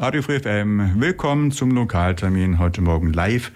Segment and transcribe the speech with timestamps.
[0.00, 3.52] Radio Free FM, willkommen zum Lokaltermin heute Morgen live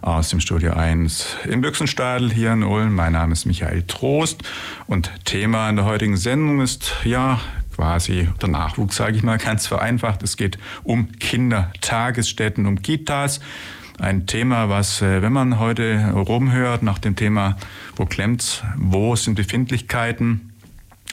[0.00, 2.94] aus dem Studio 1 in Büchsenstadel hier in Ulm.
[2.94, 4.42] Mein Name ist Michael Trost
[4.86, 7.42] und Thema in der heutigen Sendung ist ja
[7.76, 10.22] quasi der Nachwuchs, sage ich mal ganz vereinfacht.
[10.22, 13.40] Es geht um Kindertagesstätten, um Kitas.
[13.98, 17.58] Ein Thema, was, äh, wenn man heute rumhört nach dem Thema,
[17.96, 20.51] wo klemmt's, wo sind Befindlichkeiten,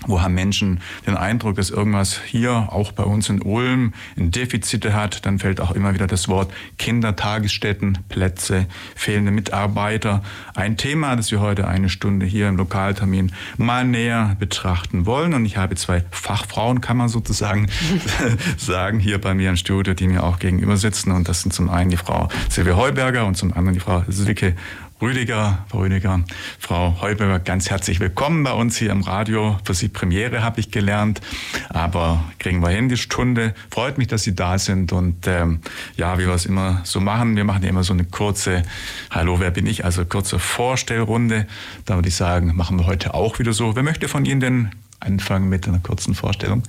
[0.07, 4.93] wo haben Menschen den Eindruck, dass irgendwas hier, auch bei uns in Ulm, ein Defizite
[4.93, 10.23] hat, dann fällt auch immer wieder das Wort Kindertagesstätten, Plätze, fehlende Mitarbeiter.
[10.55, 15.33] Ein Thema, das wir heute eine Stunde hier im Lokaltermin mal näher betrachten wollen.
[15.33, 17.67] Und ich habe zwei Fachfrauen, kann man sozusagen
[18.57, 21.11] sagen, hier bei mir im Studio, die mir auch gegenüber sitzen.
[21.11, 24.55] Und das sind zum einen die Frau Silvia Heuberger und zum anderen die Frau Silke
[25.01, 26.25] Rüdiger, Frau Rüdiger,
[26.59, 29.57] Frau Heuberger, ganz herzlich willkommen bei uns hier im Radio.
[29.63, 31.21] Für Sie Premiere habe ich gelernt,
[31.69, 33.53] aber kriegen wir hin die Stunde.
[33.71, 35.61] Freut mich, dass Sie da sind und ähm,
[35.95, 38.63] ja, wie wir es immer so machen, wir machen ja immer so eine kurze,
[39.09, 41.47] hallo, wer bin ich, also kurze Vorstellrunde.
[41.85, 43.77] Da würde ich sagen, machen wir heute auch wieder so.
[43.77, 46.63] Wer möchte von Ihnen denn anfangen mit einer kurzen Vorstellung?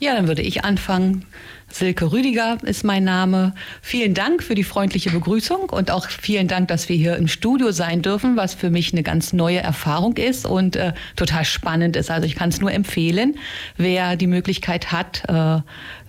[0.00, 1.26] Ja, dann würde ich anfangen.
[1.74, 3.52] Silke Rüdiger ist mein Name.
[3.82, 7.72] Vielen Dank für die freundliche Begrüßung und auch vielen Dank, dass wir hier im Studio
[7.72, 12.12] sein dürfen, was für mich eine ganz neue Erfahrung ist und äh, total spannend ist.
[12.12, 13.34] Also ich kann es nur empfehlen,
[13.76, 15.62] wer die Möglichkeit hat, äh,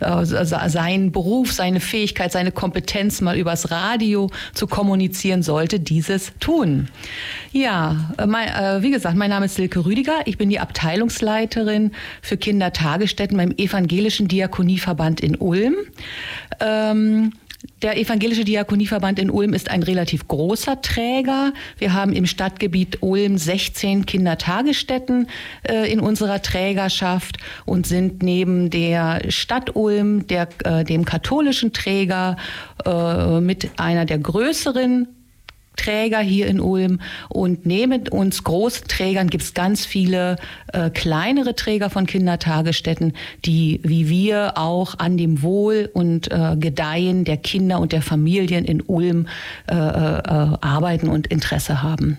[0.05, 6.89] äh, seinen Beruf, seine Fähigkeit, seine Kompetenz mal übers Radio zu kommunizieren sollte, dieses tun.
[7.52, 10.19] Ja, äh, mein, äh, wie gesagt, mein Name ist Silke Rüdiger.
[10.25, 15.55] Ich bin die Abteilungsleiterin für Kindertagesstätten beim Evangelischen Diakonieverband in Ulm.
[15.55, 15.76] Ulm.
[16.60, 17.32] Ähm,
[17.82, 21.54] der Evangelische Diakonieverband in Ulm ist ein relativ großer Träger.
[21.77, 25.27] Wir haben im Stadtgebiet Ulm 16 Kindertagesstätten
[25.64, 32.38] äh, in unserer Trägerschaft und sind neben der Stadt Ulm, der, äh, dem katholischen Träger,
[32.86, 35.08] äh, mit einer der größeren
[35.75, 36.99] Träger hier in Ulm
[37.30, 40.37] und neben uns großen Trägern gibt es ganz viele
[40.73, 43.13] äh, kleinere Träger von Kindertagesstätten,
[43.45, 48.65] die wie wir auch an dem Wohl und äh, Gedeihen der Kinder und der Familien
[48.65, 49.27] in Ulm
[49.69, 50.21] äh, äh
[50.61, 52.17] arbeiten und Interesse haben.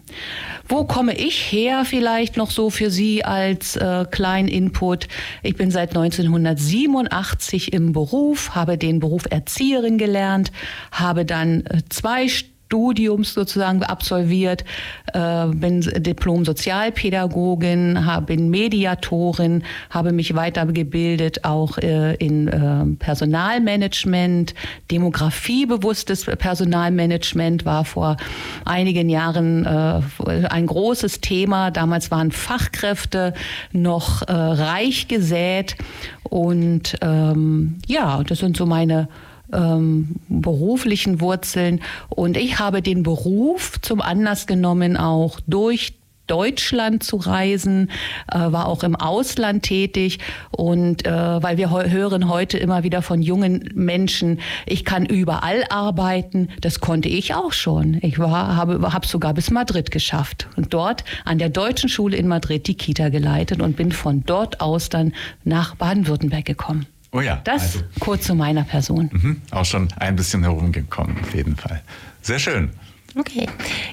[0.68, 5.08] Wo komme ich her vielleicht noch so für Sie als äh, kleinen Input?
[5.42, 10.52] Ich bin seit 1987 im Beruf, habe den Beruf Erzieherin gelernt,
[10.90, 12.28] habe dann äh, zwei
[12.66, 14.64] Studiums sozusagen absolviert,
[15.12, 24.54] äh, bin Diplom-Sozialpädagogin, bin Mediatorin, habe mich weitergebildet auch äh, in äh, Personalmanagement,
[24.90, 28.16] demografiebewusstes Personalmanagement war vor
[28.64, 30.00] einigen Jahren äh,
[30.48, 31.70] ein großes Thema.
[31.70, 33.32] Damals waren Fachkräfte
[33.72, 35.76] noch reich gesät
[36.24, 39.08] und ähm, ja, das sind so meine
[39.52, 41.80] ähm, beruflichen Wurzeln.
[42.08, 45.94] Und ich habe den Beruf zum Anlass genommen, auch durch
[46.26, 47.90] Deutschland zu reisen,
[48.32, 50.18] äh, war auch im Ausland tätig
[50.50, 56.48] und äh, weil wir hören heute immer wieder von jungen Menschen, ich kann überall arbeiten,
[56.60, 57.98] das konnte ich auch schon.
[58.02, 62.28] Ich war, habe, habe sogar bis Madrid geschafft und dort an der deutschen Schule in
[62.28, 65.12] Madrid die Kita geleitet und bin von dort aus dann
[65.44, 66.86] nach Baden-Württemberg gekommen.
[67.12, 67.40] Oh ja.
[67.44, 69.10] Das also, kurz zu meiner Person.
[69.12, 71.82] Mhm, auch schon ein bisschen herumgekommen, auf jeden Fall.
[72.22, 72.70] Sehr schön.
[73.18, 73.46] Okay.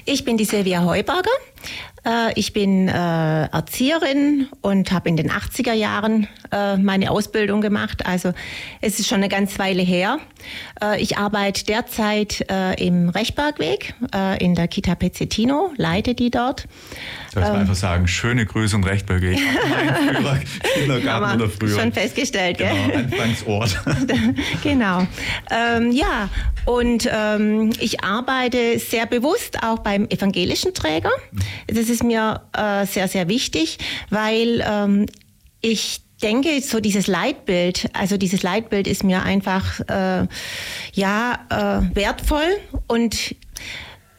[0.04, 1.30] Ich bin die Silvia Heuberger.
[2.04, 8.04] Äh, ich bin äh, Erzieherin und habe in den 80er Jahren äh, meine Ausbildung gemacht.
[8.06, 8.32] Also
[8.80, 10.18] es ist schon eine ganze Weile her.
[10.98, 12.44] Ich arbeite derzeit
[12.78, 13.94] im Rechbergweg
[14.40, 16.66] in der Kita Pezzettino, leite die dort.
[17.34, 19.38] Soll ich ähm, einfach sagen, schöne Grüße und Rechbergweg.
[20.14, 20.40] Früher
[20.74, 21.80] Kindergarten oder früher.
[21.80, 22.96] Schon festgestellt, genau, gell?
[22.96, 23.82] Anfangsort.
[24.62, 25.04] genau.
[25.50, 26.28] Ähm, ja,
[26.64, 31.10] und ähm, ich arbeite sehr bewusst auch beim evangelischen Träger.
[31.66, 33.78] Das ist mir äh, sehr, sehr wichtig,
[34.10, 35.06] weil ähm,
[35.60, 40.28] ich denke, so dieses Leitbild, also dieses Leitbild ist mir einfach äh,
[40.92, 43.34] ja äh, wertvoll und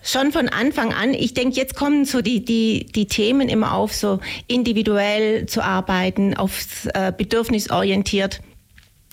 [0.05, 3.93] schon von Anfang an, ich denke, jetzt kommen so die, die, die Themen immer auf,
[3.93, 8.39] so individuell zu arbeiten, aufs äh, Bedürfnis orientiert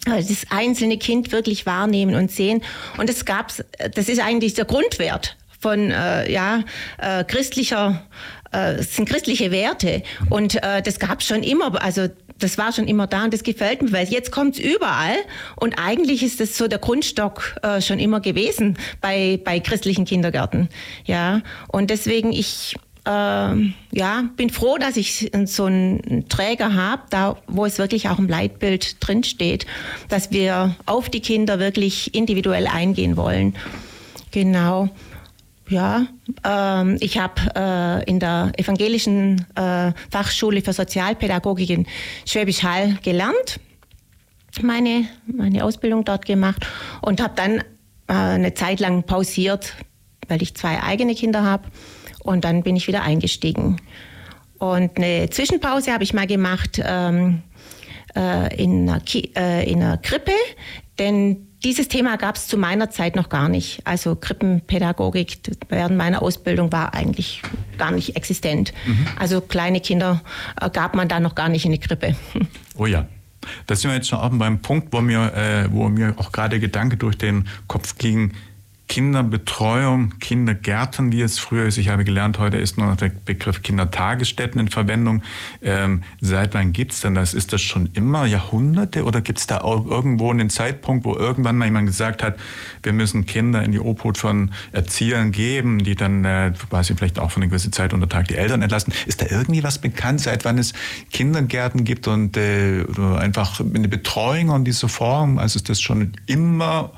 [0.07, 2.63] äh, das einzelne Kind wirklich wahrnehmen und sehen.
[2.99, 6.65] Und das gab's, das ist eigentlich der Grundwert von äh, ja,
[6.99, 8.05] äh, christlicher
[8.53, 12.09] äh, sind christliche Werte und äh, das gab es schon immer, also
[12.39, 15.17] das war schon immer da und das gefällt mir, weil jetzt kommt es überall
[15.57, 20.69] und eigentlich ist das so der Grundstock äh, schon immer gewesen bei, bei christlichen Kindergärten.
[21.05, 22.75] Ja, und deswegen ich
[23.05, 28.19] äh, ja, bin froh, dass ich so einen Träger habe, da wo es wirklich auch
[28.19, 29.67] im Leitbild drinsteht,
[30.09, 33.55] dass wir auf die Kinder wirklich individuell eingehen wollen.
[34.31, 34.89] Genau.
[35.69, 36.07] Ja,
[36.45, 41.87] ähm, ich habe äh, in der evangelischen äh, Fachschule für Sozialpädagogik in
[42.27, 43.61] Schwäbisch Hall gelernt,
[44.61, 46.67] meine, meine Ausbildung dort gemacht
[47.01, 47.59] und habe dann
[48.09, 49.75] äh, eine Zeit lang pausiert,
[50.29, 51.69] weil ich zwei eigene Kinder habe
[52.21, 53.81] und dann bin ich wieder eingestiegen.
[54.59, 57.43] Und eine Zwischenpause habe ich mal gemacht ähm,
[58.15, 59.03] äh, in, einer
[59.37, 60.33] äh, in einer Krippe,
[60.99, 63.81] denn dieses Thema gab es zu meiner Zeit noch gar nicht.
[63.85, 65.39] Also Krippenpädagogik
[65.69, 67.43] während meiner Ausbildung war eigentlich
[67.79, 68.73] gar nicht existent.
[68.87, 69.07] Mhm.
[69.19, 70.23] Also kleine Kinder
[70.61, 72.17] äh, gab man da noch gar nicht in die Krippe.
[72.79, 73.07] Oh ja.
[73.67, 76.59] Da sind wir jetzt schon auch beim Punkt, wo mir, äh, wo mir auch gerade
[76.59, 78.33] Gedanke durch den Kopf ging,
[78.89, 81.79] Kinderbetreuung, Kindergärten, wie es früher ist.
[81.79, 85.23] Ich habe gelernt, heute ist nur noch der Begriff Kindertagesstätten in Verwendung.
[85.63, 87.33] Ähm, seit wann gibt es denn das?
[87.33, 91.57] Ist das schon immer Jahrhunderte oder gibt es da auch irgendwo einen Zeitpunkt, wo irgendwann
[91.57, 92.39] mal jemand gesagt hat,
[92.83, 97.31] wir müssen Kinder in die Obhut von Erziehern geben, die dann äh, quasi vielleicht auch
[97.31, 98.93] für eine gewisse Zeit unter Tag die Eltern entlassen?
[99.07, 100.75] Ist da irgendwie was bekannt, seit wann es
[101.13, 102.85] Kindergärten gibt und äh,
[103.17, 105.39] einfach eine Betreuung in dieser Form?
[105.39, 106.93] Also ist das schon immer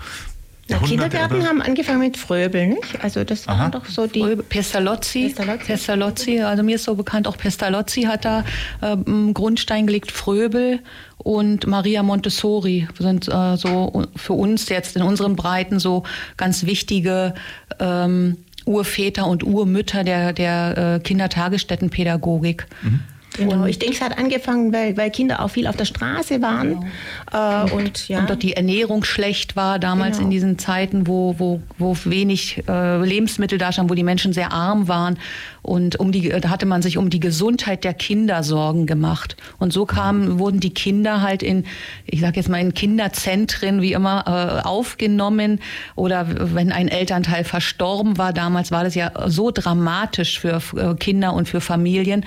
[0.68, 3.02] ja, Kindergärten haben angefangen mit Fröbel, nicht?
[3.02, 3.58] Also das Aha.
[3.58, 4.20] waren doch so die...
[4.20, 5.66] Fröbel, Pestalozzi, Pestalozzi.
[5.66, 8.44] Pestalozzi, also mir ist so bekannt, auch Pestalozzi hat da
[8.80, 8.96] äh,
[9.32, 10.80] Grundstein gelegt, Fröbel
[11.18, 16.04] und Maria Montessori sind äh, so für uns jetzt in unseren Breiten so
[16.36, 17.34] ganz wichtige
[17.78, 22.66] ähm, Urväter und Urmütter der, der äh, Kindertagesstättenpädagogik.
[22.82, 23.00] Mhm.
[23.36, 26.86] Genau, ich denke, es hat angefangen, weil, weil Kinder auch viel auf der Straße waren.
[27.30, 27.66] Genau.
[27.66, 28.20] Äh, und, ja.
[28.20, 30.26] und dort die Ernährung schlecht war, damals genau.
[30.26, 34.52] in diesen Zeiten, wo, wo, wo wenig äh, Lebensmittel da standen, wo die Menschen sehr
[34.52, 35.18] arm waren.
[35.64, 39.36] Und um die, da hatte man sich um die Gesundheit der Kinder Sorgen gemacht.
[39.58, 41.64] Und so kamen, wurden die Kinder halt in,
[42.04, 45.60] ich sage jetzt mal, in Kinderzentren wie immer äh, aufgenommen.
[45.96, 51.32] Oder wenn ein Elternteil verstorben war, damals war das ja so dramatisch für äh, Kinder
[51.32, 52.26] und für Familien.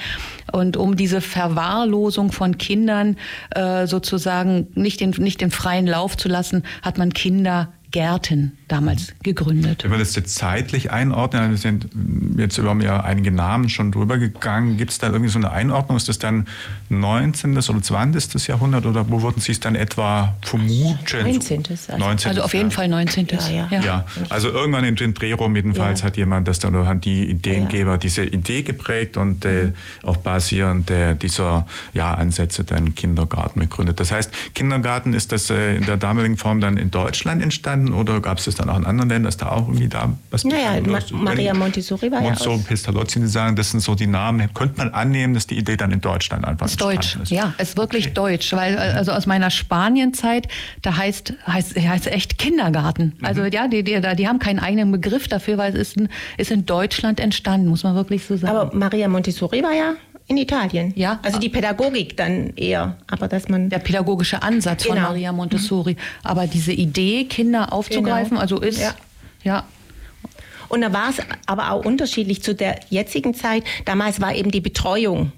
[0.51, 3.17] Und um diese Verwahrlosung von Kindern
[3.51, 9.13] äh, sozusagen nicht den, nicht den freien Lauf zu lassen, hat man Kinder Gärten damals
[9.23, 9.83] gegründet.
[9.83, 11.87] Wenn wir das jetzt zeitlich einordnen, wir sind
[12.37, 15.97] jetzt über mir einige Namen schon drüber gegangen, gibt es da irgendwie so eine Einordnung?
[15.97, 16.47] Ist das dann
[16.89, 17.57] 19.
[17.57, 18.47] oder 20.
[18.47, 20.97] Jahrhundert oder wo würden Sie es dann etwa vermuten?
[21.11, 21.63] 19.
[21.69, 22.29] Also, 19.
[22.29, 23.27] also auf jeden Fall 19.
[23.27, 23.67] Ja, ja.
[23.71, 23.81] ja.
[23.81, 24.05] ja.
[24.29, 28.23] also irgendwann in den Drehraum jedenfalls hat jemand das dann oder hat die Ideengeber diese
[28.23, 29.71] Idee geprägt und äh,
[30.03, 33.99] auch basierend äh, dieser ja, Ansätze dann Kindergarten gegründet.
[33.99, 38.21] Das heißt, Kindergarten ist das äh, in der damaligen Form dann in Deutschland entstanden oder
[38.21, 40.79] gab es das dann auch in anderen Ländern, dass da auch irgendwie da was Naja,
[40.81, 42.29] Ma Maria Montessori war Montessori, ja.
[42.29, 44.53] Montessori, Pestalozzi, die sagen, das sind so die Namen.
[44.53, 47.17] Könnte man annehmen, dass die Idee dann in Deutschland einfach ist deutsch.
[47.21, 47.31] ist?
[47.31, 48.13] Ja, ist wirklich okay.
[48.13, 50.47] deutsch, weil also aus meiner Spanienzeit,
[50.81, 53.13] da heißt heißt heißt echt Kindergarten.
[53.17, 53.25] Mhm.
[53.25, 56.51] Also ja, die, die, die haben keinen eigenen Begriff dafür, weil es ist in, ist
[56.51, 58.55] in Deutschland entstanden, muss man wirklich so sagen.
[58.55, 59.93] Aber Maria Montessori war ja
[60.27, 60.93] in Italien.
[60.95, 61.19] Ja.
[61.23, 63.69] Also die Pädagogik dann eher, aber dass man.
[63.69, 64.95] Der pädagogische Ansatz genau.
[64.95, 65.93] von Maria Montessori.
[65.93, 65.97] Mhm.
[66.23, 68.41] Aber diese Idee, Kinder aufzugreifen, genau.
[68.41, 68.93] also ist, ja.
[69.43, 69.63] ja.
[70.69, 73.63] Und da war es aber auch unterschiedlich zu der jetzigen Zeit.
[73.85, 75.31] Damals war eben die Betreuung.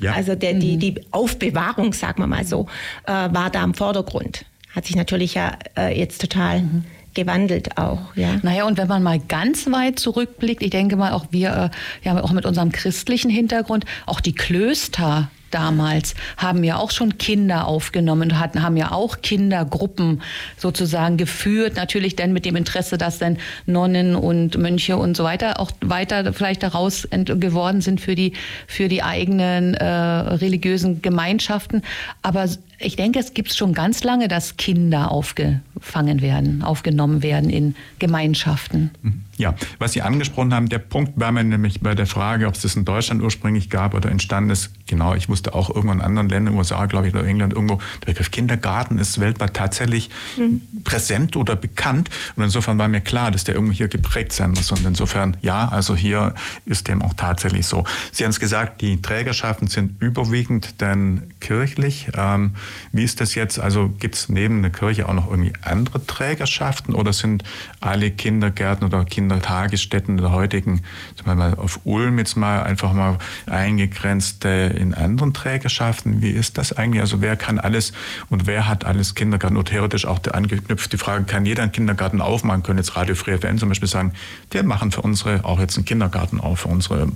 [0.00, 0.12] Ja.
[0.12, 0.80] Also der, die, mhm.
[0.80, 2.66] die Aufbewahrung, sagen wir mal so,
[3.06, 4.44] äh, war da im Vordergrund.
[4.74, 8.14] Hat sich natürlich ja äh, jetzt total mhm gewandelt auch.
[8.14, 8.36] Ja.
[8.42, 11.72] Naja, und wenn man mal ganz weit zurückblickt, ich denke mal auch wir,
[12.04, 17.18] äh, ja auch mit unserem christlichen Hintergrund, auch die Klöster damals haben ja auch schon
[17.18, 20.22] Kinder aufgenommen hatten, haben ja auch Kindergruppen
[20.56, 21.76] sozusagen geführt.
[21.76, 26.32] Natürlich dann mit dem Interesse, dass dann Nonnen und Mönche und so weiter auch weiter
[26.32, 28.32] vielleicht daraus geworden sind für die,
[28.66, 31.82] für die eigenen äh, religiösen Gemeinschaften.
[32.22, 32.46] Aber
[32.80, 38.90] ich denke, es gibt schon ganz lange, dass Kinder aufgefangen werden, aufgenommen werden in Gemeinschaften.
[39.02, 39.22] Mhm.
[39.36, 42.62] Ja, was Sie angesprochen haben, der Punkt war mir nämlich bei der Frage, ob es
[42.62, 44.70] das in Deutschland ursprünglich gab oder entstanden ist.
[44.86, 48.06] Genau, ich wusste auch irgendwo in anderen Ländern, USA, glaube ich, oder England, irgendwo, der
[48.06, 50.62] Begriff Kindergarten ist weltweit tatsächlich mhm.
[50.82, 52.10] präsent oder bekannt.
[52.34, 54.72] Und insofern war mir klar, dass der irgendwo hier geprägt sein muss.
[54.72, 56.34] Und insofern, ja, also hier
[56.66, 57.84] ist dem auch tatsächlich so.
[58.10, 62.08] Sie haben es gesagt, die Trägerschaften sind überwiegend dann kirchlich.
[62.16, 62.54] Ähm,
[62.92, 63.58] wie ist das jetzt?
[63.58, 67.44] Also gibt es neben der Kirche auch noch irgendwie andere Trägerschaften oder sind
[67.80, 70.82] alle Kindergärten oder Kindertagesstätten der heutigen,
[71.16, 76.22] zum Beispiel auf Ulm jetzt mal einfach mal eingegrenzt in anderen Trägerschaften?
[76.22, 77.00] Wie ist das eigentlich?
[77.00, 77.92] Also wer kann alles
[78.30, 79.56] und wer hat alles Kindergarten?
[79.56, 82.62] Und theoretisch auch angeknüpft die Frage, kann jeder einen Kindergarten aufmachen?
[82.62, 84.12] Können jetzt Radio Free FM zum Beispiel sagen,
[84.50, 87.08] wir machen für unsere auch jetzt einen Kindergarten auf, für unsere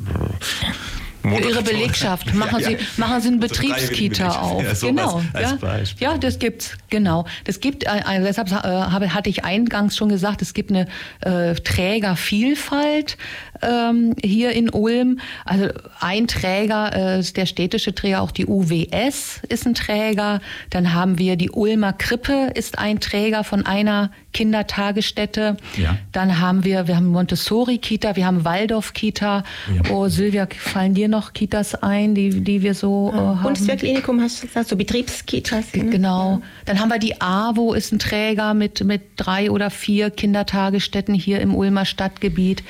[1.23, 2.35] für Ihre Belegschaft.
[2.35, 2.79] Machen ja, ja.
[2.79, 4.63] Sie, machen Sie eine Betriebskita auf.
[4.63, 5.23] Ja, genau.
[5.33, 6.13] Als, als ja.
[6.13, 6.77] ja, das gibt's.
[6.91, 7.27] Genau.
[7.45, 10.87] Das gibt, äh deshalb äh, hatte ich eingangs schon gesagt, es gibt eine
[11.21, 13.17] äh, Trägervielfalt
[13.63, 15.21] ähm, hier in Ulm.
[15.45, 15.69] Also
[16.01, 20.41] ein Träger äh, ist der städtische Träger, auch die UWS ist ein Träger.
[20.71, 25.57] Dann haben wir die Ulmer Krippe ist ein Träger von einer Kindertagesstätte.
[25.77, 25.99] Ja.
[26.13, 29.45] Dann haben wir, wir haben Montessori-Kita, wir haben Waldorf-Kita.
[29.75, 29.91] Ja.
[29.91, 33.43] Oh, Silvia, fallen dir noch Kitas ein, die, die wir so äh, haben?
[33.43, 35.75] Bundeswehrklinikum hast du gesagt, so Betriebskitas.
[35.75, 35.87] Ne?
[35.87, 36.41] Genau.
[36.65, 41.41] Dann haben wir die AWO, ist ein Träger mit, mit drei oder vier Kindertagesstätten hier
[41.41, 42.63] im Ulmer Stadtgebiet.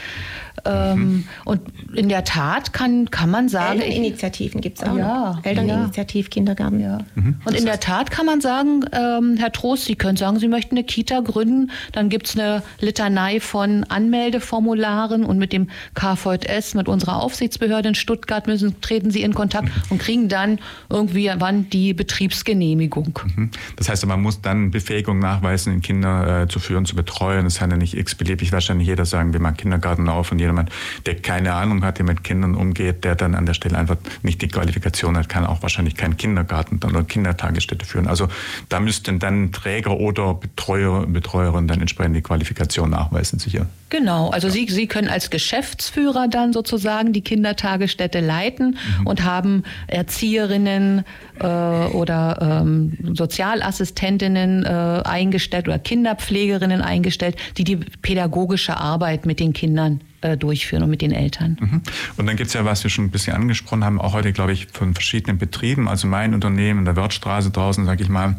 [0.64, 1.25] Ähm, mhm.
[1.44, 1.61] Und
[1.94, 3.80] in der Tat kann, kann man sagen.
[3.80, 4.97] Elterninitiativen gibt es auch.
[4.97, 6.30] Ja, Elterninitiativ, ja.
[6.30, 6.80] Kindergarten.
[6.80, 6.99] Ja.
[7.14, 7.40] Mhm.
[7.44, 10.76] Und in der Tat kann man sagen, ähm, Herr Trost, Sie können sagen, Sie möchten
[10.76, 11.71] eine Kita gründen.
[11.92, 17.94] Dann gibt es eine Litanei von Anmeldeformularen und mit dem KVS, mit unserer Aufsichtsbehörde in
[17.94, 19.82] Stuttgart, müssen, treten Sie in Kontakt mhm.
[19.90, 23.18] und kriegen dann irgendwie wann die Betriebsgenehmigung.
[23.37, 23.50] Mhm.
[23.76, 27.44] Das heißt, man muss dann Befähigung nachweisen, Kinder äh, zu führen, zu betreuen.
[27.44, 30.70] Das kann ja nicht x-beliebig wahrscheinlich jeder sagen, wir machen Kindergarten auf und jemand,
[31.06, 34.42] der keine Ahnung hat, der mit Kindern umgeht, der dann an der Stelle einfach nicht
[34.42, 38.06] die Qualifikation hat, kann auch wahrscheinlich keinen Kindergarten oder Kindertagesstätte führen.
[38.06, 38.28] Also
[38.68, 43.66] da müssten dann Träger oder Betreuer, Betreuerin dann entsprechend die Qualifikation nachweisen, sicher.
[43.92, 49.06] Genau, also Sie, Sie können als Geschäftsführer dann sozusagen die Kindertagesstätte leiten mhm.
[49.06, 51.04] und haben Erzieherinnen
[51.38, 59.52] äh, oder ähm, Sozialassistentinnen äh, eingestellt oder Kinderpflegerinnen eingestellt, die die pädagogische Arbeit mit den
[59.52, 61.58] Kindern äh, durchführen und mit den Eltern.
[61.61, 61.82] Mhm.
[62.16, 64.54] Und dann gibt es ja, was wir schon ein bisschen angesprochen haben, auch heute, glaube
[64.54, 65.87] ich, von verschiedenen Betrieben.
[65.87, 68.38] Also mein Unternehmen in der Wirtstraße draußen, sage ich mal,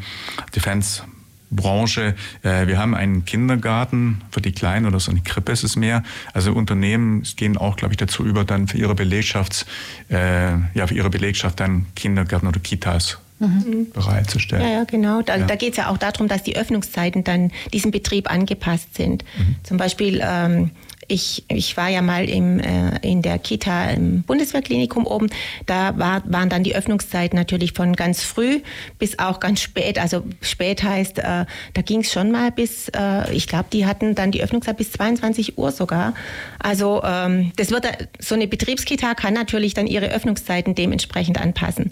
[0.55, 1.03] Defense
[1.55, 2.15] Branche.
[2.43, 6.03] Äh, wir haben einen Kindergarten für die Kleinen oder so eine Krippe ist es mehr.
[6.33, 9.65] Also Unternehmen gehen auch, glaube ich, dazu über, dann für ihre Belegschafts,
[10.10, 13.91] äh, ja, für ihre Belegschaft dann Kindergärten oder Kitas mhm.
[13.91, 14.63] bereitzustellen.
[14.63, 15.22] Ja, ja genau.
[15.22, 15.45] Da, ja.
[15.45, 19.24] da geht es ja auch darum, dass die Öffnungszeiten dann diesem Betrieb angepasst sind.
[19.38, 19.55] Mhm.
[19.63, 20.72] Zum Beispiel ähm,
[21.13, 25.29] ich, ich war ja mal im, äh, in der Kita im Bundeswehrklinikum oben.
[25.67, 28.62] Da war, waren dann die Öffnungszeiten natürlich von ganz früh
[28.98, 30.00] bis auch ganz spät.
[30.00, 34.15] Also spät heißt, äh, da ging es schon mal bis, äh, ich glaube, die hatten
[34.15, 36.15] dann die Öffnungszeit bis 22 Uhr sogar.
[36.60, 37.86] Also ähm, das wird
[38.20, 41.91] so eine Betriebskita kann natürlich dann ihre Öffnungszeiten dementsprechend anpassen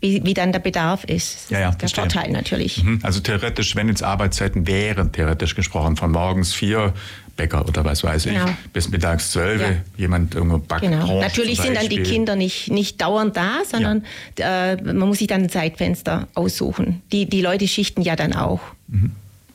[0.00, 1.50] wie, wie dann der Bedarf ist.
[1.50, 2.04] Ja, ja, der verstehe.
[2.04, 2.82] Vorteil natürlich.
[2.82, 3.00] Mhm.
[3.02, 6.92] Also theoretisch, wenn jetzt Arbeitszeiten wären, theoretisch gesprochen, von morgens vier
[7.36, 8.48] Bäcker oder was weiß ich, genau.
[8.72, 9.68] bis mittags zwölf, ja.
[9.96, 10.82] jemand irgendwo backt.
[10.82, 11.20] Genau.
[11.20, 14.04] Natürlich sind dann die Kinder nicht, nicht dauernd da, sondern
[14.38, 14.72] ja.
[14.72, 17.02] äh, man muss sich dann ein Zeitfenster aussuchen.
[17.12, 18.60] Die, die Leute schichten ja dann auch.
[18.88, 19.12] Mhm.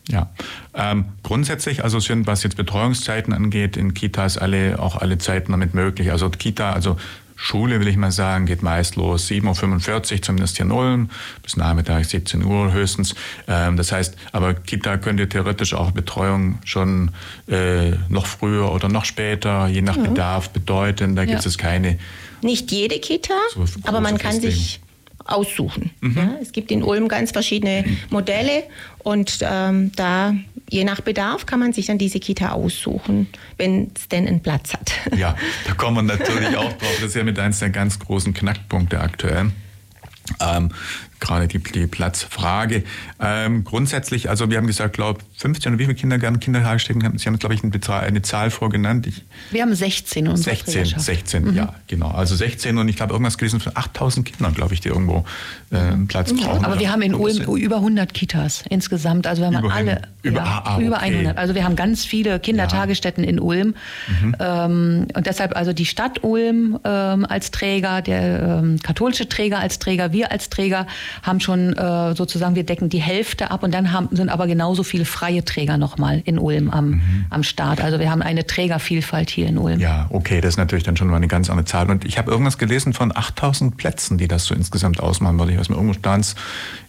[0.09, 0.29] Ja,
[0.73, 5.73] ähm, grundsätzlich, also sind, was jetzt Betreuungszeiten angeht, in Kitas alle, auch alle Zeiten damit
[5.73, 6.11] möglich.
[6.11, 6.97] Also Kita, also
[7.41, 11.09] Schule, will ich mal sagen, geht meist los 7.45 Uhr, zumindest hier in Ulm,
[11.41, 13.15] bis Nachmittag 17 Uhr höchstens.
[13.47, 17.09] Ähm, das heißt, aber Kita könnte theoretisch auch Betreuung schon
[17.47, 20.03] äh, noch früher oder noch später, je nach mhm.
[20.03, 21.15] Bedarf, bedeuten.
[21.15, 21.97] Da gibt es keine.
[22.43, 24.79] Nicht jede Kita, so aber man kann sich
[25.25, 25.91] aussuchen.
[26.01, 26.17] Mhm.
[26.17, 28.63] Ja, es gibt in Ulm ganz verschiedene Modelle
[28.99, 30.33] und ähm, da
[30.69, 34.73] je nach Bedarf kann man sich dann diese Kita aussuchen, wenn es denn einen Platz
[34.73, 34.91] hat.
[35.17, 35.35] Ja,
[35.67, 36.95] da kommen wir natürlich auch drauf.
[36.95, 39.51] Das ist ja mit eines der ganz großen Knackpunkte aktuell.
[40.39, 40.71] Ähm,
[41.21, 42.83] gerade die, die Platzfrage.
[43.21, 47.27] Ähm, grundsätzlich, also wir haben gesagt, glaube 15 oder wie viele Kindergärten, Kindertagesstätten haben Sie
[47.27, 49.07] haben, glaube ich, eine, Zahl vorgenannt.
[49.07, 51.55] Ich, wir haben 16 in 16, 16, mhm.
[51.55, 52.09] ja, genau.
[52.09, 55.23] Also 16 und ich glaube irgendwas gelesen von 8000 Kindern, glaube ich, die irgendwo
[55.71, 56.65] äh, einen Platz brauchen.
[56.65, 59.27] Aber wir haben in Ulm über 100 Kitas insgesamt.
[59.27, 60.85] Also wenn man über alle, über, ja, ah, okay.
[60.85, 61.37] über 100.
[61.37, 63.29] Also wir haben ganz viele Kindertagesstätten ja.
[63.29, 63.75] in Ulm.
[64.21, 64.35] Mhm.
[64.39, 69.77] Ähm, und deshalb also die Stadt Ulm ähm, als Träger, der ähm, katholische Träger als
[69.79, 70.87] Träger, wir als Träger
[71.23, 74.83] haben schon äh, sozusagen, wir decken die Hälfte ab und dann haben, sind aber genauso
[74.83, 77.25] viele freie Träger nochmal in Ulm am, mhm.
[77.29, 77.81] am Start.
[77.81, 79.79] Also wir haben eine Trägervielfalt hier in Ulm.
[79.79, 81.89] Ja, okay, das ist natürlich dann schon mal eine ganz andere Zahl.
[81.89, 85.53] Und ich habe irgendwas gelesen von 8000 Plätzen, die das so insgesamt ausmachen würde.
[85.53, 86.35] Ich weiß mal, irgendwo stand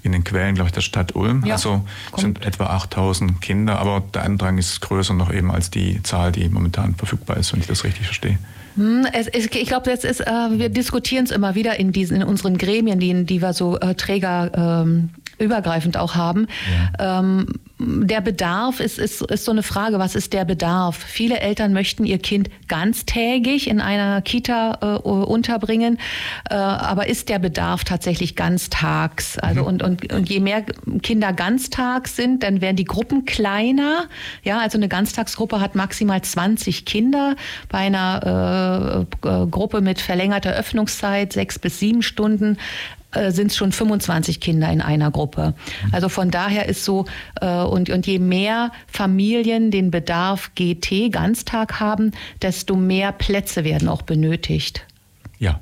[0.02, 1.45] in den Quellen, glaube ich, der Stadt Ulm.
[1.47, 2.21] Ja, also kommt.
[2.21, 6.49] sind etwa 8000 Kinder, aber der Andrang ist größer noch eben als die Zahl, die
[6.49, 8.38] momentan verfügbar ist, wenn ich das richtig verstehe.
[8.76, 12.17] Hm, es, es, ich glaube, jetzt ist, äh, wir diskutieren es immer wieder in diesen,
[12.17, 15.11] in unseren Gremien, die, die wir so äh, Träger ähm,
[15.43, 16.47] übergreifend auch haben.
[16.99, 17.21] Ja.
[17.21, 17.47] Ähm,
[17.79, 20.97] der Bedarf ist, ist, ist so eine Frage, was ist der Bedarf?
[20.97, 25.99] Viele Eltern möchten ihr Kind ganztägig in einer Kita äh, unterbringen,
[26.49, 29.39] äh, aber ist der Bedarf tatsächlich ganztags?
[29.39, 29.67] Also mhm.
[29.67, 30.63] und, und, und je mehr
[31.03, 34.05] Kinder ganztags sind, dann werden die Gruppen kleiner.
[34.45, 37.37] Ja, also eine Ganztagsgruppe hat maximal 20 Kinder.
[37.69, 42.59] Bei einer äh, Gruppe mit verlängerter Öffnungszeit, sechs bis sieben Stunden,
[43.12, 45.54] äh, sind es schon 25 Kinder in einer Gruppe.
[45.92, 47.07] Also von daher ist so,
[47.40, 53.88] äh, und, und je mehr Familien den Bedarf GT Ganztag haben, desto mehr Plätze werden
[53.88, 54.87] auch benötigt.
[55.38, 55.61] Ja,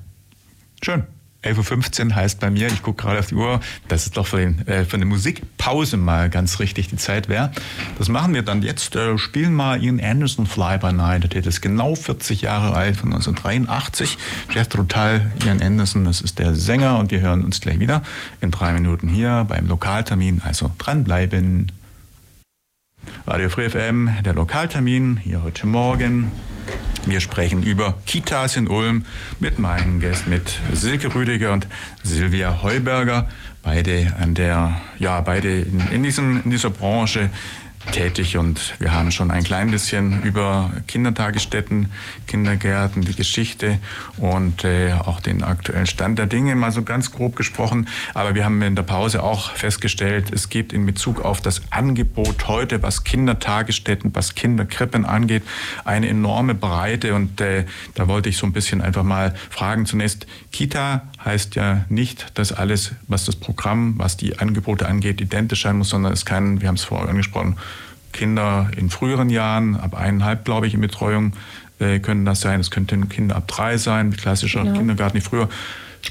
[0.82, 1.04] schön.
[1.42, 4.38] 11.15 Uhr heißt bei mir, ich gucke gerade auf die Uhr, dass es doch für,
[4.38, 7.50] den, äh, für eine Musikpause mal ganz richtig die Zeit wäre.
[7.98, 8.94] Das machen wir dann jetzt.
[8.94, 11.32] Äh, spielen mal Ian Anderson Fly by Night.
[11.32, 14.18] Der ist genau 40 Jahre alt, von 1983.
[14.52, 18.02] Jeff Total, Ian Anderson, das ist der Sänger und wir hören uns gleich wieder
[18.42, 20.42] in drei Minuten hier beim Lokaltermin.
[20.44, 21.72] Also dranbleiben.
[23.26, 26.30] Radio Free FM, der Lokaltermin, hier heute Morgen.
[27.06, 29.04] Wir sprechen über Kitas in Ulm
[29.38, 31.66] mit meinen Gästen, mit Silke Rüdiger und
[32.02, 33.28] Silvia Heuberger.
[33.62, 37.30] Beide an der, ja, beide in, in, diesem, in dieser Branche
[37.92, 41.90] tätig und wir haben schon ein klein bisschen über Kindertagesstätten,
[42.26, 43.78] Kindergärten, die Geschichte
[44.18, 47.88] und äh, auch den aktuellen Stand der Dinge mal so ganz grob gesprochen.
[48.14, 52.46] Aber wir haben in der Pause auch festgestellt, es gibt in Bezug auf das Angebot
[52.48, 55.42] heute, was Kindertagesstätten, was Kinderkrippen angeht,
[55.84, 59.86] eine enorme Breite und äh, da wollte ich so ein bisschen einfach mal fragen.
[59.86, 65.62] Zunächst, Kita heißt ja nicht, dass alles, was das Programm, was die Angebote angeht, identisch
[65.62, 67.56] sein muss, sondern es kann, wir haben es vorher angesprochen,
[68.12, 71.32] Kinder in früheren Jahren, ab eineinhalb, glaube ich, in Betreuung
[71.78, 72.60] äh, können das sein.
[72.60, 74.78] Es könnten Kinder ab drei sein, klassischer genau.
[74.78, 75.48] Kindergarten wie früher.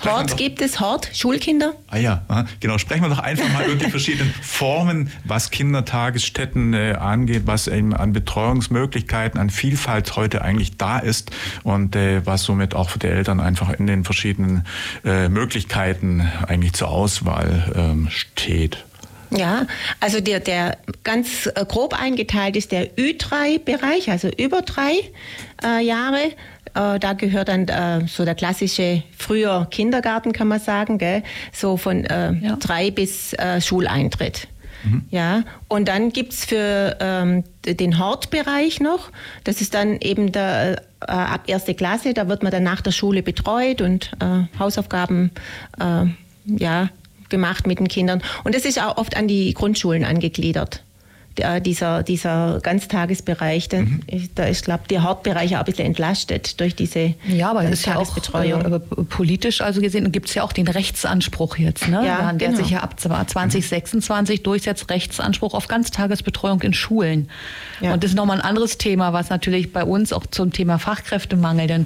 [0.06, 1.74] Hort gibt es, Hort, Schulkinder?
[1.88, 2.78] Ah ja, genau.
[2.78, 7.94] Sprechen wir doch einfach mal über die verschiedenen Formen, was Kindertagesstätten äh, angeht, was eben
[7.94, 11.32] an Betreuungsmöglichkeiten, an Vielfalt heute eigentlich da ist
[11.64, 14.66] und äh, was somit auch für die Eltern einfach in den verschiedenen
[15.04, 18.86] äh, Möglichkeiten eigentlich zur Auswahl ähm, steht.
[19.32, 19.68] Ja,
[20.00, 24.94] also der, der ganz äh, grob eingeteilt ist der Ü3-Bereich, also über drei
[25.64, 26.32] äh, Jahre.
[26.74, 31.24] Äh, da gehört dann äh, so der klassische früher Kindergarten, kann man sagen, gell?
[31.54, 32.56] so von äh, ja.
[32.56, 34.48] drei bis äh, Schuleintritt.
[34.84, 35.04] Mhm.
[35.10, 39.12] Ja, und dann gibt es für ähm, den Hortbereich noch,
[39.44, 42.92] das ist dann eben der, äh, ab erste Klasse, da wird man dann nach der
[42.92, 45.32] Schule betreut und äh, Hausaufgaben
[45.80, 46.06] äh,
[46.46, 46.90] ja,
[47.30, 48.22] gemacht mit den Kindern.
[48.44, 50.84] Und das ist auch oft an die Grundschulen angegliedert
[51.62, 54.02] dieser, dieser Ganztagesbereich, da, mhm.
[54.36, 57.86] da ist, glaube der Hauptbereich auch ein bisschen entlastet durch diese Ja, aber es ist
[57.86, 62.04] ja auch äh, politisch also gesehen, gibt es ja auch den Rechtsanspruch jetzt, ne?
[62.06, 62.62] Ja, der genau.
[62.62, 67.30] sich ja ab 2026 durchsetzt, Rechtsanspruch auf Ganztagesbetreuung in Schulen.
[67.82, 67.94] Ja.
[67.94, 71.68] Und das ist nochmal ein anderes Thema, was natürlich bei uns auch zum Thema Fachkräftemangel
[71.68, 71.86] dann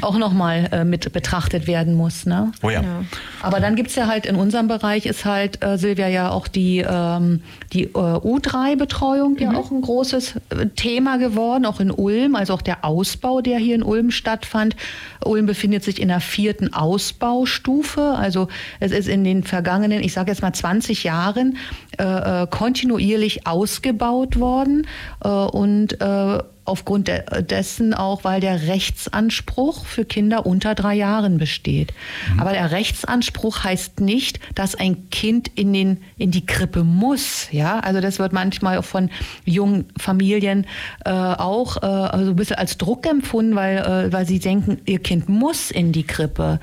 [0.00, 2.26] auch nochmal äh, mit betrachtet werden muss.
[2.26, 2.52] Ne?
[2.62, 2.82] Oh ja.
[2.82, 3.04] ja.
[3.42, 6.48] Aber dann gibt es ja halt in unserem Bereich ist halt, äh, Silvia, ja auch
[6.48, 8.93] die, ähm, die äh, U3-Betreuung
[9.40, 9.56] ja mhm.
[9.56, 13.74] auch ein großes äh, Thema geworden, auch in Ulm, also auch der Ausbau, der hier
[13.74, 14.76] in Ulm stattfand.
[15.24, 18.02] Ulm befindet sich in der vierten Ausbaustufe.
[18.02, 18.48] Also
[18.80, 21.56] es ist in den vergangenen, ich sage jetzt mal 20 Jahren,
[21.98, 24.86] äh, äh, kontinuierlich ausgebaut worden
[25.22, 27.10] äh, und äh, aufgrund
[27.50, 31.92] dessen auch, weil der Rechtsanspruch für Kinder unter drei Jahren besteht.
[32.32, 32.40] Mhm.
[32.40, 37.48] Aber der Rechtsanspruch heißt nicht, dass ein Kind in, den, in die Krippe muss.
[37.50, 39.10] Ja, also das wird manchmal von
[39.44, 40.66] jungen Familien
[41.04, 45.00] äh, auch äh, also ein bisschen als Druck empfunden, weil, äh, weil sie denken, ihr
[45.00, 46.60] Kind muss in die Krippe.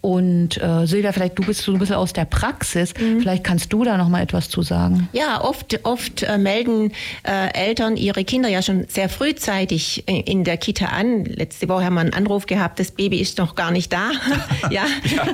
[0.00, 3.20] Und äh, Silvia, vielleicht du bist so ein bisschen aus der Praxis, mhm.
[3.20, 5.08] vielleicht kannst du da noch mal etwas zu sagen.
[5.12, 6.92] Ja, oft, oft äh, melden
[7.24, 11.24] äh, Eltern ihre Kinder ja schon sehr frühzeitig in der Kita an.
[11.24, 14.10] Letzte Woche haben wir einen Anruf gehabt, das Baby ist noch gar nicht da.
[14.70, 14.84] ja.
[15.04, 15.24] ja.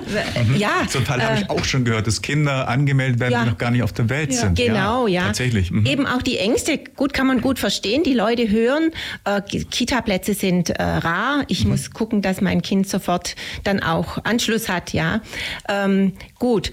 [0.42, 0.56] Mhm.
[0.56, 0.70] ja.
[0.88, 3.44] Zum Teil habe ich äh, auch schon gehört, dass Kinder angemeldet werden, ja.
[3.44, 4.40] die noch gar nicht auf der Welt ja.
[4.40, 4.56] sind.
[4.56, 5.26] Genau, ja.
[5.26, 5.72] Tatsächlich.
[5.72, 5.84] Mhm.
[5.84, 8.02] Eben auch die Ängste, gut kann man gut verstehen.
[8.02, 8.92] Die Leute hören,
[9.24, 11.44] äh, Kita-Plätze sind äh, rar.
[11.48, 11.72] Ich mhm.
[11.72, 15.20] muss gucken, dass mein Kind sofort dann auch Anschluss Anschluss hat, ja.
[15.68, 16.70] Ähm, gut,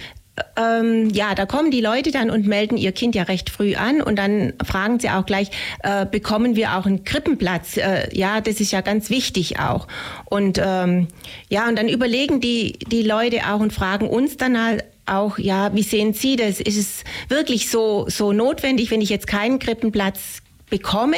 [0.55, 4.01] ähm, ja, da kommen die Leute dann und melden ihr Kind ja recht früh an
[4.01, 5.49] und dann fragen sie auch gleich,
[5.83, 7.77] äh, bekommen wir auch einen Krippenplatz?
[7.77, 9.87] Äh, ja, das ist ja ganz wichtig auch.
[10.25, 11.07] Und ähm,
[11.49, 15.73] ja, und dann überlegen die, die Leute auch und fragen uns dann halt auch, ja,
[15.75, 16.61] wie sehen Sie das?
[16.61, 21.17] Ist es wirklich so, so notwendig, wenn ich jetzt keinen Krippenplatz bekomme?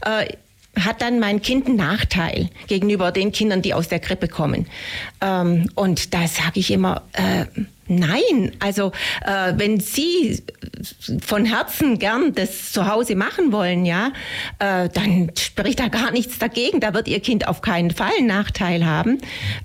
[0.00, 0.28] Äh,
[0.78, 4.66] hat dann mein Kind einen Nachteil gegenüber den Kindern, die aus der Krippe kommen.
[5.20, 7.46] Ähm, und da sage ich immer, äh,
[7.88, 8.90] Nein, also
[9.24, 10.42] äh, wenn Sie
[11.22, 14.12] von Herzen gern das zu Hause machen wollen, ja,
[14.58, 16.80] äh, dann spricht da gar nichts dagegen.
[16.80, 19.18] Da wird Ihr Kind auf keinen Fall einen Nachteil haben.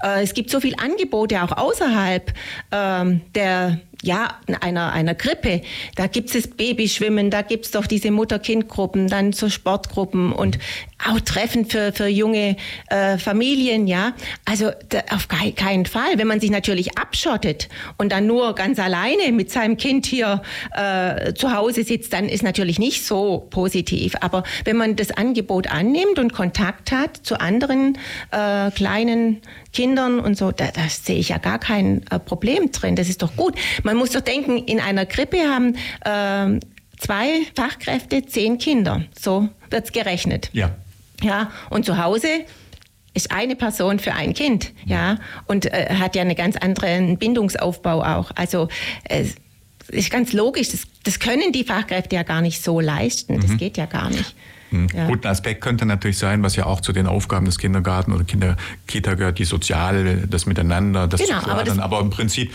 [0.04, 2.32] Äh, es gibt so viele Angebote auch außerhalb
[2.72, 5.62] ähm, der ja, einer, einer Grippe,
[5.96, 10.58] da gibt es Babyschwimmen, da gibt es doch diese Mutter-Kind-Gruppen, dann so Sportgruppen und
[11.08, 12.58] auch Treffen für, für junge
[12.90, 14.14] äh, Familien, ja.
[14.46, 16.18] Also da, auf keinen Fall.
[16.18, 20.42] Wenn man sich natürlich abschottet und dann nur ganz alleine mit seinem Kind hier
[20.76, 24.16] äh, zu Hause sitzt, dann ist natürlich nicht so positiv.
[24.22, 27.98] Aber wenn man das Angebot annimmt und Kontakt hat zu anderen
[28.32, 29.42] äh, kleinen
[29.74, 32.96] Kindern und so, da, da sehe ich ja gar kein äh, Problem drin.
[32.96, 33.56] Das ist doch gut.
[33.84, 36.60] Man muss doch denken, in einer Krippe haben äh,
[37.00, 39.04] zwei Fachkräfte zehn Kinder.
[39.20, 40.50] So wird es gerechnet.
[40.54, 40.76] Ja.
[41.24, 42.28] Ja, und zu Hause
[43.14, 48.04] ist eine Person für ein Kind, ja, und äh, hat ja einen ganz anderen Bindungsaufbau
[48.04, 48.32] auch.
[48.36, 48.70] Also
[49.04, 49.26] äh,
[49.90, 53.40] ist ganz logisch, das, das, können die Fachkräfte ja gar nicht so leisten.
[53.42, 53.58] Das mhm.
[53.58, 54.36] geht ja gar nicht.
[54.72, 54.88] Mhm.
[54.96, 55.08] Ja.
[55.08, 59.14] Guter Aspekt könnte natürlich sein, was ja auch zu den Aufgaben des Kindergarten oder Kinderkita
[59.16, 61.80] gehört, die soziale, das Miteinander, das genau, zu fördern.
[61.80, 62.52] Aber, aber im Prinzip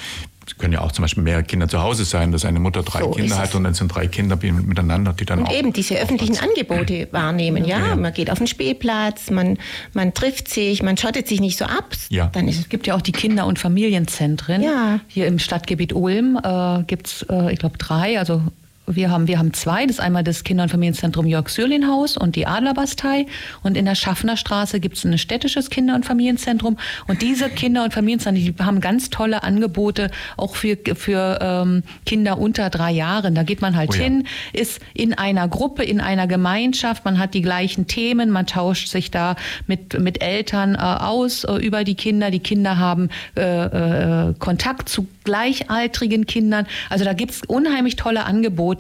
[0.47, 3.01] es können ja auch zum Beispiel mehrere Kinder zu Hause sein, dass eine Mutter drei
[3.01, 5.53] so Kinder hat und dann sind drei Kinder miteinander, die dann und auch.
[5.53, 7.89] eben diese öffentlichen Angebote wahrnehmen, ja?
[7.89, 7.97] ja.
[7.97, 9.59] Man geht auf den Spielplatz, man,
[9.93, 11.97] man trifft sich, man schottet sich nicht so ab.
[12.11, 12.27] Ja.
[12.29, 14.63] Dann ist es gibt ja auch die Kinder- und Familienzentren.
[14.63, 15.01] Ja.
[15.09, 18.43] Hier im Stadtgebiet Ulm äh, gibt es, äh, ich glaube, drei, also
[18.87, 19.87] wir haben, wir haben zwei.
[19.87, 23.27] Das ist einmal das Kinder- und Familienzentrum Jörg-Sürlin-Haus und die Adlerbastei.
[23.63, 26.77] Und in der Schaffnerstraße gibt es ein städtisches Kinder- und Familienzentrum.
[27.07, 32.39] Und diese Kinder- und Familienzentren, die haben ganz tolle Angebote auch für, für ähm, Kinder
[32.39, 33.35] unter drei Jahren.
[33.35, 34.05] Da geht man halt oh ja.
[34.05, 37.05] hin, ist in einer Gruppe, in einer Gemeinschaft.
[37.05, 38.31] Man hat die gleichen Themen.
[38.31, 42.31] Man tauscht sich da mit, mit Eltern äh, aus äh, über die Kinder.
[42.31, 46.67] Die Kinder haben äh, äh Kontakt zu gleichaltrigen Kindern.
[46.89, 48.76] Also da gibt es unheimlich tolle Angebote.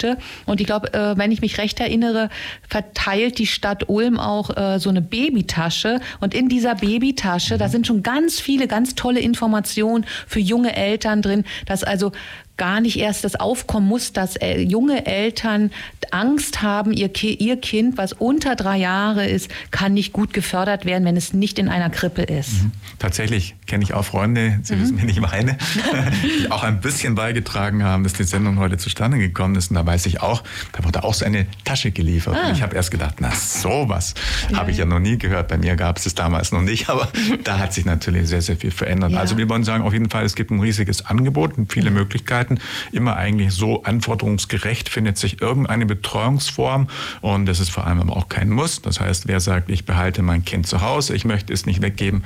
[0.46, 2.28] Und ich glaube, äh, wenn ich mich recht erinnere,
[2.68, 6.00] verteilt die Stadt Ulm auch äh, so eine Babytasche.
[6.20, 11.22] Und in dieser Babytasche, da sind schon ganz viele ganz tolle Informationen für junge Eltern
[11.22, 12.12] drin, dass also
[12.56, 15.70] gar nicht erst das aufkommen muss, dass äh, junge Eltern
[16.10, 21.04] Angst haben, ihr, ihr Kind, was unter drei Jahre ist, kann nicht gut gefördert werden,
[21.04, 22.62] wenn es nicht in einer Krippe ist.
[22.62, 22.72] Mhm.
[22.98, 24.82] Tatsächlich kenne ich auch Freunde, Sie mhm.
[24.82, 25.58] wissen, wen ich meine,
[26.22, 29.70] die auch ein bisschen beigetragen haben, dass die Sendung heute zustande gekommen ist.
[29.70, 32.36] Und da weiß ich auch, da wurde auch so eine Tasche geliefert.
[32.40, 32.48] Ah.
[32.48, 34.14] Und ich habe erst gedacht, na sowas
[34.50, 34.58] ja.
[34.58, 35.48] habe ich ja noch nie gehört.
[35.48, 37.08] Bei mir gab es es damals noch nicht, aber
[37.44, 39.12] da hat sich natürlich sehr, sehr viel verändert.
[39.12, 39.18] Ja.
[39.18, 41.90] Also wir wollen sagen, auf jeden Fall, es gibt ein riesiges Angebot und viele.
[41.96, 42.45] Möglichkeiten.
[42.46, 42.58] Möglichkeiten.
[42.92, 46.88] Immer eigentlich so anforderungsgerecht findet sich irgendeine Betreuungsform
[47.20, 48.82] und das ist vor allem auch kein Muss.
[48.82, 52.24] Das heißt, wer sagt, ich behalte mein Kind zu Hause, ich möchte es nicht weggeben,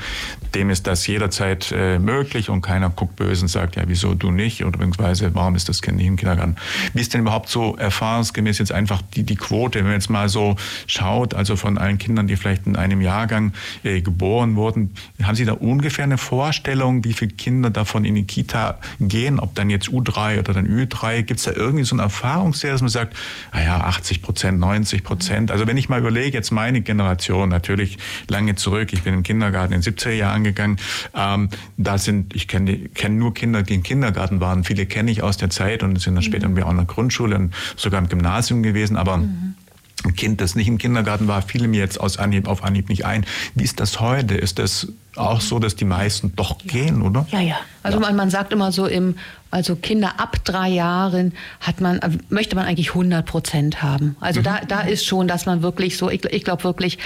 [0.54, 4.30] dem ist das jederzeit äh, möglich und keiner guckt böse und sagt, ja, wieso du
[4.30, 6.56] nicht oder beziehungsweise warum ist das Kind nicht im Kindergarten?
[6.94, 10.28] Wie ist denn überhaupt so erfahrungsgemäß jetzt einfach die, die Quote, wenn man jetzt mal
[10.28, 10.56] so
[10.86, 13.52] schaut, also von allen Kindern, die vielleicht in einem Jahrgang
[13.82, 18.24] äh, geboren wurden, haben Sie da ungefähr eine Vorstellung, wie viele Kinder davon in die
[18.24, 21.22] Kita gehen, ob dann jetzt U3 U3 oder dann Ü3?
[21.22, 23.16] Gibt es da irgendwie so einen Erfahrungswert, dass man sagt,
[23.52, 25.50] naja, 80 Prozent, 90 Prozent?
[25.50, 29.72] Also wenn ich mal überlege, jetzt meine Generation, natürlich lange zurück, ich bin im Kindergarten
[29.72, 30.78] in den 70er Jahren gegangen,
[31.14, 34.64] ähm, da sind, ich kenne kenn nur Kinder, die im Kindergarten waren.
[34.64, 36.62] Viele kenne ich aus der Zeit und sind dann später mhm.
[36.62, 39.54] auch in der Grundschule und sogar im Gymnasium gewesen, aber mhm
[40.02, 43.24] Kind, das nicht im Kindergarten war, fiel mir jetzt aus Anhieb, auf Anhieb nicht ein.
[43.54, 44.34] Wie ist das heute?
[44.34, 46.72] Ist das auch so, dass die meisten doch ja.
[46.72, 47.26] gehen, oder?
[47.30, 47.56] Ja, ja.
[47.82, 48.06] Also ja.
[48.06, 49.16] Man, man sagt immer so im,
[49.50, 54.16] also Kinder ab drei Jahren hat man, möchte man eigentlich 100 Prozent haben.
[54.20, 54.44] Also mhm.
[54.44, 56.98] da, da ist schon, dass man wirklich so, ich, ich glaube wirklich,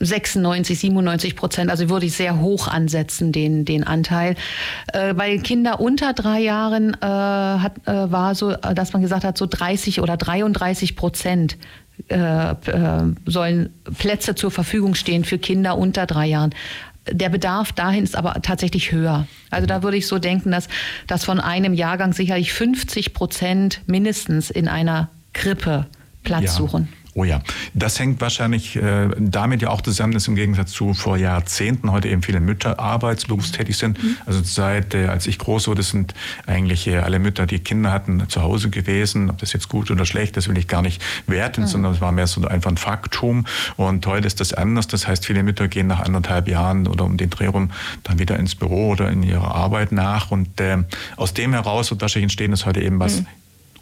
[0.00, 4.34] 96, 97 Prozent, also würde ich sehr hoch ansetzen, den, den Anteil.
[4.92, 9.36] Äh, bei Kinder unter drei Jahren äh, hat, äh, war so, dass man gesagt hat,
[9.36, 11.58] so 30 oder 33 Prozent
[12.08, 16.54] äh, äh, sollen Plätze zur Verfügung stehen für Kinder unter drei Jahren.
[17.10, 19.26] Der Bedarf dahin ist aber tatsächlich höher.
[19.50, 20.68] Also da würde ich so denken, dass,
[21.06, 25.86] dass von einem Jahrgang sicherlich 50 Prozent mindestens in einer Krippe
[26.22, 26.50] Platz ja.
[26.50, 26.88] suchen.
[27.20, 27.42] Oh ja,
[27.74, 32.08] das hängt wahrscheinlich äh, damit ja auch zusammen, dass im Gegensatz zu vor Jahrzehnten heute
[32.08, 34.02] eben viele Mütter arbeitsberufstätig sind.
[34.02, 34.16] Mhm.
[34.24, 36.14] Also seit, äh, als ich groß wurde, sind
[36.46, 39.28] eigentlich äh, alle Mütter, die Kinder hatten, zu Hause gewesen.
[39.28, 41.66] Ob das jetzt gut oder schlecht, das will ich gar nicht werten, mhm.
[41.66, 43.44] sondern es war mehr so einfach ein Faktum.
[43.76, 44.86] Und heute ist das anders.
[44.86, 47.70] Das heißt, viele Mütter gehen nach anderthalb Jahren oder um den Dreh rum
[48.02, 50.30] dann wieder ins Büro oder in ihre Arbeit nach.
[50.30, 50.78] Und äh,
[51.16, 53.26] aus dem heraus wird wahrscheinlich entstehen, dass heute eben was mhm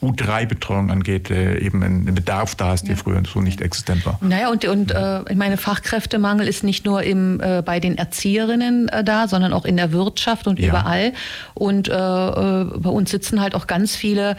[0.02, 3.02] U3-Betreuung angeht, äh, eben ein Bedarf da ist, der ja.
[3.02, 4.18] früher so nicht existent war.
[4.20, 8.88] Naja, und, und äh, ich meine, Fachkräftemangel ist nicht nur im, äh, bei den Erzieherinnen
[8.88, 10.68] äh, da, sondern auch in der Wirtschaft und ja.
[10.68, 11.12] überall.
[11.54, 14.36] Und äh, äh, bei uns sitzen halt auch ganz viele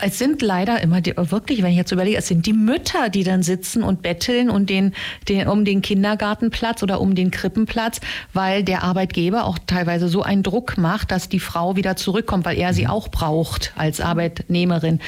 [0.00, 3.24] es sind leider immer die, wirklich, wenn ich jetzt überlege, es sind die Mütter, die
[3.24, 4.94] dann sitzen und betteln und den,
[5.28, 8.00] den, um den Kindergartenplatz oder um den Krippenplatz,
[8.32, 12.58] weil der Arbeitgeber auch teilweise so einen Druck macht, dass die Frau wieder zurückkommt, weil
[12.58, 12.90] er sie mhm.
[12.90, 15.00] auch braucht als Arbeitnehmerin.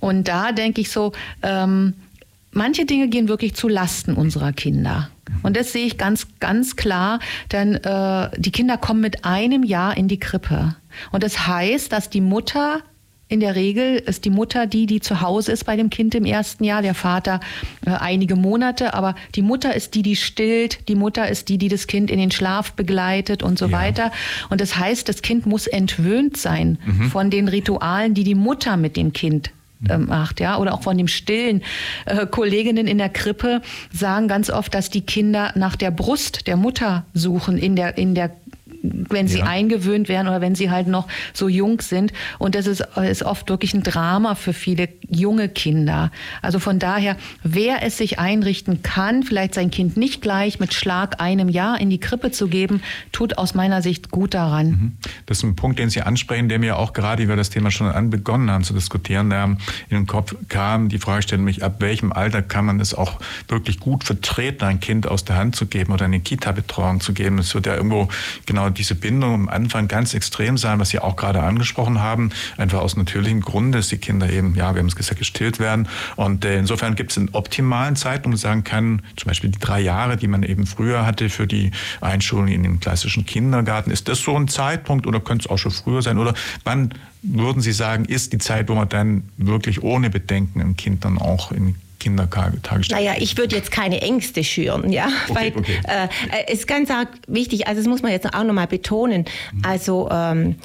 [0.00, 1.94] Und da denke ich so, ähm,
[2.52, 5.08] manche Dinge gehen wirklich zu Lasten unserer Kinder.
[5.42, 7.20] Und das sehe ich ganz, ganz klar,
[7.52, 10.76] denn äh, die Kinder kommen mit einem Jahr in die Krippe.
[11.10, 12.82] Und das heißt, dass die Mutter
[13.28, 16.24] in der Regel ist die Mutter die, die zu Hause ist bei dem Kind im
[16.24, 17.40] ersten Jahr, der Vater
[17.84, 21.68] äh, einige Monate, aber die Mutter ist die, die stillt, die Mutter ist die, die
[21.68, 23.72] das Kind in den Schlaf begleitet und so ja.
[23.72, 24.12] weiter.
[24.48, 27.10] Und das heißt, das Kind muss entwöhnt sein mhm.
[27.10, 29.50] von den Ritualen, die die Mutter mit dem Kind
[29.88, 31.62] äh, macht, ja, oder auch von dem Stillen.
[32.06, 33.60] Äh, Kolleginnen in der Krippe
[33.92, 38.14] sagen ganz oft, dass die Kinder nach der Brust der Mutter suchen in der, in
[38.14, 38.30] der
[38.82, 39.46] wenn sie ja.
[39.46, 42.12] eingewöhnt werden oder wenn sie halt noch so jung sind.
[42.38, 46.10] Und das ist, ist oft wirklich ein Drama für viele junge Kinder.
[46.42, 51.20] Also von daher, wer es sich einrichten kann, vielleicht sein Kind nicht gleich mit Schlag
[51.20, 54.66] einem Jahr in die Krippe zu geben, tut aus meiner Sicht gut daran.
[54.66, 54.92] Mhm.
[55.26, 57.70] Das ist ein Punkt, den Sie ansprechen, der mir auch gerade, wie wir das Thema
[57.70, 59.58] schon anbegonnen haben zu diskutieren, der in
[59.90, 60.88] den Kopf kam.
[60.88, 64.80] Die Frage stellt mich, ab welchem Alter kann man es auch wirklich gut vertreten, ein
[64.80, 67.38] Kind aus der Hand zu geben oder eine Kita-Betreuung zu geben?
[67.38, 68.08] Es wird ja irgendwo
[68.46, 72.80] genau diese Bindung am Anfang ganz extrem sein, was Sie auch gerade angesprochen haben, einfach
[72.80, 75.88] aus natürlichem Grund, dass die Kinder eben, ja, wir haben es gesagt, gestillt werden.
[76.16, 79.58] Und äh, insofern gibt es einen optimalen Zeitpunkt, wo man sagen kann, zum Beispiel die
[79.58, 83.90] drei Jahre, die man eben früher hatte für die Einschulung in den klassischen Kindergarten.
[83.90, 86.18] Ist das so ein Zeitpunkt oder könnte es auch schon früher sein?
[86.18, 86.34] Oder
[86.64, 91.04] wann würden Sie sagen, ist die Zeit, wo man dann wirklich ohne Bedenken ein Kind
[91.04, 93.04] dann auch in Kindertagesstätten?
[93.04, 95.08] Naja, ich würde jetzt keine Ängste schüren, ja.
[95.28, 95.80] Okay, Weil okay.
[96.48, 96.90] Äh, ist ganz
[97.26, 99.24] wichtig, also das muss man jetzt auch nochmal betonen.
[99.52, 99.62] Mhm.
[99.64, 100.56] Also ähm,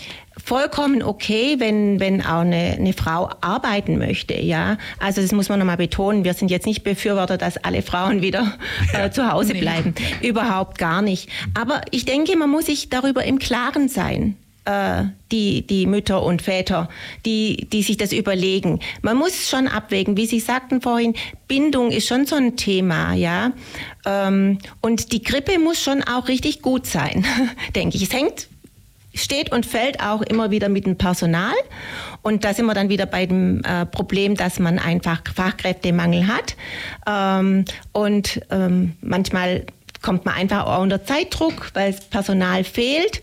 [0.43, 4.77] vollkommen okay, wenn, wenn auch eine, eine Frau arbeiten möchte, ja.
[4.99, 6.23] Also das muss man nochmal betonen.
[6.23, 8.57] Wir sind jetzt nicht Befürworter, dass alle Frauen wieder
[8.93, 9.93] äh, zu Hause bleiben.
[10.21, 11.29] Überhaupt gar nicht.
[11.53, 16.41] Aber ich denke, man muss sich darüber im Klaren sein äh, die, die Mütter und
[16.41, 16.89] Väter,
[17.25, 18.79] die, die sich das überlegen.
[19.01, 21.15] Man muss schon abwägen, wie Sie sagten vorhin,
[21.47, 23.51] Bindung ist schon so ein Thema, ja.
[24.05, 27.25] Ähm, und die Grippe muss schon auch richtig gut sein,
[27.75, 28.03] denke ich.
[28.03, 28.47] Es hängt,
[29.13, 31.53] steht und fällt auch immer wieder mit dem Personal.
[32.21, 36.55] Und da sind wir dann wieder bei dem äh, Problem, dass man einfach Fachkräftemangel hat.
[37.07, 39.65] Ähm, und ähm, manchmal
[40.01, 43.21] kommt man einfach auch unter Zeitdruck, weil das Personal fehlt.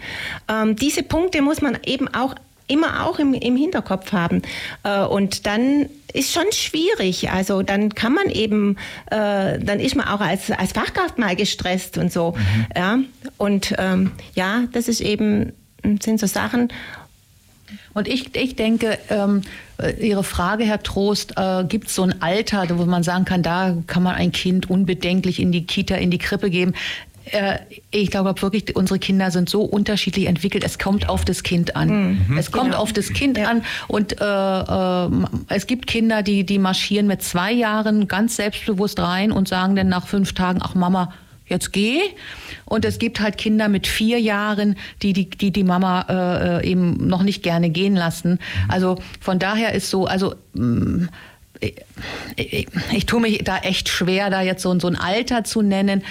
[0.49, 2.35] Ähm, diese Punkte muss man eben auch
[2.69, 4.43] immer auch im, im Hinterkopf haben.
[4.85, 7.31] Äh, und dann ist schon schwierig.
[7.31, 8.77] Also dann kann man eben,
[9.11, 12.33] äh, dann ist man auch als, als Fachkraft mal gestresst und so.
[12.37, 12.67] Mhm.
[12.77, 12.99] Ja.
[13.39, 15.53] Und ähm, ja, das ist eben,
[16.01, 16.69] sind so Sachen.
[17.99, 19.43] Und ich, ich denke, ähm,
[19.83, 23.43] äh, Ihre Frage, Herr Trost, äh, gibt es so ein Alter, wo man sagen kann,
[23.43, 26.75] da kann man ein Kind unbedenklich in die Kita, in die Krippe geben?
[27.25, 27.59] Äh,
[27.91, 30.63] ich glaube wirklich, unsere Kinder sind so unterschiedlich entwickelt.
[30.63, 32.29] Es kommt auf das Kind an.
[32.29, 32.39] Mhm.
[32.39, 32.83] Es kommt genau.
[32.83, 33.49] auf das Kind ja.
[33.49, 33.65] an.
[33.89, 35.11] Und äh, äh,
[35.49, 39.89] es gibt Kinder, die, die marschieren mit zwei Jahren ganz selbstbewusst rein und sagen dann
[39.89, 41.13] nach fünf Tagen, ach Mama,
[41.49, 42.01] jetzt geh.
[42.65, 46.71] Und es gibt halt Kinder mit vier Jahren, die die, die, die Mama äh, äh
[46.71, 48.39] eben noch nicht gerne gehen lassen.
[48.69, 51.09] Also von daher ist so, also mh, mm,
[51.61, 51.75] ich,
[52.37, 56.03] ich, ich, tue mich da echt schwer, da jetzt so, so ein Alter zu nennen.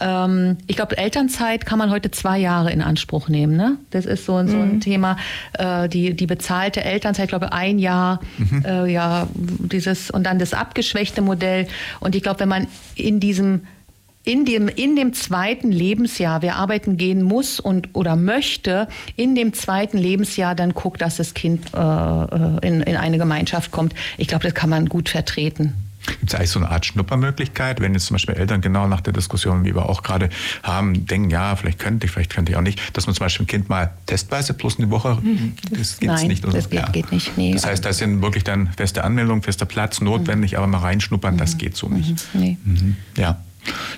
[0.00, 3.56] Ähm, ich glaube, Elternzeit kann man heute zwei Jahre in Anspruch nehmen.
[3.56, 3.76] Ne?
[3.90, 4.80] Das ist so, so ein mhm.
[4.80, 5.16] Thema.
[5.58, 8.64] Äh, die, die bezahlte Elternzeit, ich glaube, ein Jahr, mhm.
[8.66, 11.66] äh, ja, dieses und dann das abgeschwächte Modell.
[12.00, 13.62] Und ich glaube, wenn man in diesem
[14.26, 19.52] in dem, in dem zweiten Lebensjahr, wer arbeiten gehen muss und oder möchte, in dem
[19.54, 23.94] zweiten Lebensjahr dann guckt, dass das Kind äh, äh in, in eine Gemeinschaft kommt.
[24.18, 25.74] Ich glaube, das kann man gut vertreten.
[26.06, 29.12] Gibt es eigentlich so eine Art Schnuppermöglichkeit, wenn jetzt zum Beispiel Eltern genau nach der
[29.12, 30.28] Diskussion, wie wir auch gerade
[30.62, 33.44] haben, denken, ja, vielleicht könnte ich, vielleicht könnte ich auch nicht, dass man zum Beispiel
[33.44, 35.54] ein Kind mal testweise plus eine Woche, mhm.
[35.70, 36.44] das geht nicht.
[36.44, 36.54] Oder?
[36.54, 36.88] das geht, ja.
[36.90, 37.36] geht nicht.
[37.36, 37.52] Nee.
[37.52, 40.58] Das heißt, da sind wirklich dann feste Anmeldungen, fester Platz notwendig, mhm.
[40.58, 41.38] aber mal reinschnuppern, mhm.
[41.38, 42.10] das geht so nicht.
[42.34, 42.40] Mhm.
[42.40, 42.56] Nee.
[42.64, 42.96] Mhm.
[43.16, 43.40] Ja.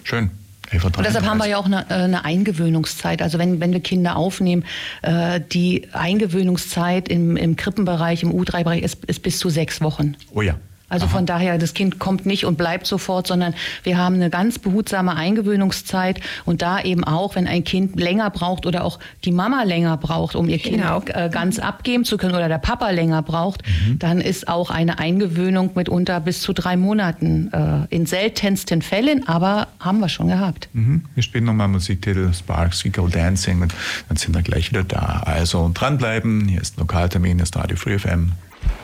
[0.05, 0.31] Schön.
[0.71, 3.23] Und deshalb haben wir ja auch eine, äh, eine, Eingewöhnungszeit.
[3.23, 4.65] Also wenn, wenn wir Kinder aufnehmen,
[5.01, 10.17] äh, die Eingewöhnungszeit im, im Krippenbereich, im U3-Bereich ist, ist bis zu sechs Wochen.
[10.35, 10.57] Oh ja.
[10.89, 11.17] Also Aha.
[11.17, 15.15] von daher, das Kind kommt nicht und bleibt sofort, sondern wir haben eine ganz behutsame
[15.15, 19.97] Eingewöhnungszeit und da eben auch, wenn ein Kind länger braucht oder auch die Mama länger
[19.97, 21.01] braucht, um ihr genau.
[21.01, 23.99] Kind äh, ganz abgeben zu können oder der Papa länger braucht, mhm.
[23.99, 29.69] dann ist auch eine Eingewöhnung mitunter bis zu drei Monaten äh, in seltensten Fällen, aber
[29.81, 30.69] haben wir schon gehabt.
[30.73, 31.05] Mhm.
[31.15, 33.75] Wir spielen nochmal Musiktitel Sparks, We Go Dancing und
[34.09, 35.23] dann sind wir gleich wieder da.
[35.25, 38.33] Also dranbleiben, hier ist Lokaltermin, hier ist Radio Free FM.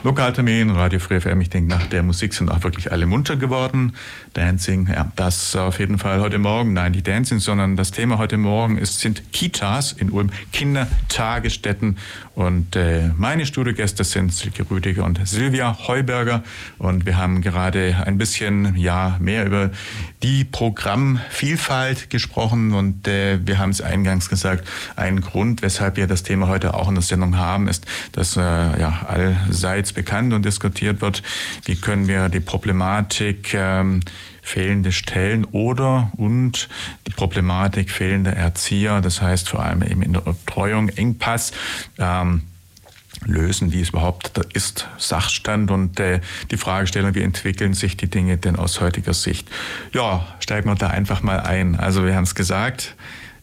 [0.03, 3.93] Lokaltermin, Radio Free FM, ich denke, nach der Musik sind auch wirklich alle munter geworden.
[4.35, 6.73] Dancing, ja, das auf jeden Fall heute Morgen.
[6.73, 11.97] Nein, die Dancing, sondern das Thema heute Morgen ist, sind Kitas in Ulm, Kindertagesstätten.
[12.35, 16.43] Und äh, meine Studiogäste sind Silke Rüdiger und Silvia Heuberger.
[16.77, 19.71] Und wir haben gerade ein bisschen ja, mehr über
[20.21, 22.73] die Programmvielfalt gesprochen.
[22.73, 24.67] Und äh, wir haben es eingangs gesagt,
[24.97, 28.41] ein Grund, weshalb wir das Thema heute auch in der Sendung haben, ist, dass äh,
[28.41, 31.23] ja, allseits bekannt und diskutiert wird,
[31.63, 34.01] wie können wir die Problematik ähm,
[34.41, 36.69] fehlende Stellen oder und
[37.07, 41.51] die Problematik fehlender Erzieher, das heißt vor allem eben in der Betreuung Engpass.
[41.97, 42.43] Ähm,
[43.23, 46.19] lösen, wie es überhaupt ist, Sachstand und äh,
[46.51, 49.47] die Fragestellung, wie entwickeln sich die Dinge denn aus heutiger Sicht.
[49.93, 51.75] Ja, steigen wir da einfach mal ein.
[51.75, 52.95] Also wir haben es gesagt,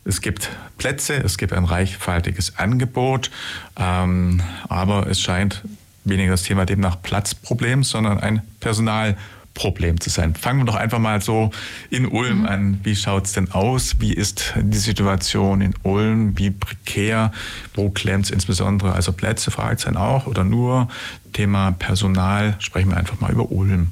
[0.04, 3.30] es gibt Plätze, es gibt ein reichhaltiges Angebot,
[3.76, 5.62] ähm, aber es scheint
[6.04, 9.16] weniger das Thema demnach Platzproblem, sondern ein Personalproblem
[9.54, 10.34] Problem zu sein.
[10.34, 11.50] Fangen wir doch einfach mal so
[11.90, 12.46] in Ulm mhm.
[12.46, 12.80] an.
[12.82, 13.96] Wie schaut es denn aus?
[14.00, 16.38] Wie ist die Situation in Ulm?
[16.38, 17.32] Wie prekär?
[17.74, 18.92] Wo klemmt es insbesondere?
[18.92, 20.88] Also Plätze, Fragezeichen auch oder nur
[21.32, 22.56] Thema Personal?
[22.58, 23.90] Sprechen wir einfach mal über Ulm.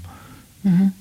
[0.62, 0.92] Mhm.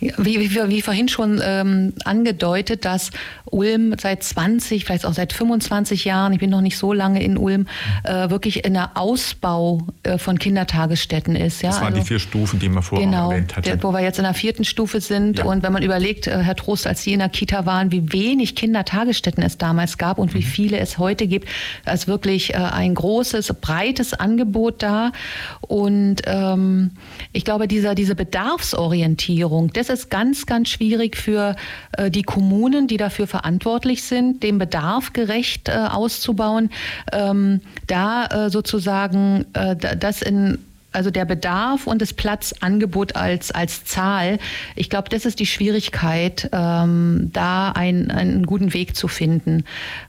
[0.00, 3.10] Wie, wie, wie, vorhin schon ähm, angedeutet, dass
[3.46, 7.38] Ulm seit 20, vielleicht auch seit 25 Jahren, ich bin noch nicht so lange in
[7.38, 7.66] Ulm,
[8.04, 11.62] äh, wirklich in der Ausbau äh, von Kindertagesstätten ist.
[11.62, 11.70] Ja?
[11.70, 13.70] Das waren also, die vier Stufen, die man vorher genau, erwähnt hatte.
[13.70, 15.38] Der, wo wir jetzt in der vierten Stufe sind.
[15.38, 15.44] Ja.
[15.46, 18.54] Und wenn man überlegt, äh, Herr Trost, als Sie in der Kita waren, wie wenig
[18.54, 20.38] Kindertagesstätten es damals gab und mhm.
[20.38, 21.48] wie viele es heute gibt,
[21.90, 25.12] ist wirklich äh, ein großes, breites Angebot da.
[25.60, 26.92] Und ähm,
[27.32, 31.56] ich glaube, dieser, diese Bedarfsorientierung, das ist ganz, ganz schwierig für
[31.92, 36.70] äh, die Kommunen, die dafür verantwortlich sind, den Bedarf gerecht äh, auszubauen,
[37.12, 40.58] ähm, da äh, sozusagen äh, das in
[40.96, 44.38] also der Bedarf und das Platzangebot als, als Zahl,
[44.74, 49.64] ich glaube, das ist die Schwierigkeit, ähm, da ein, einen guten Weg zu finden.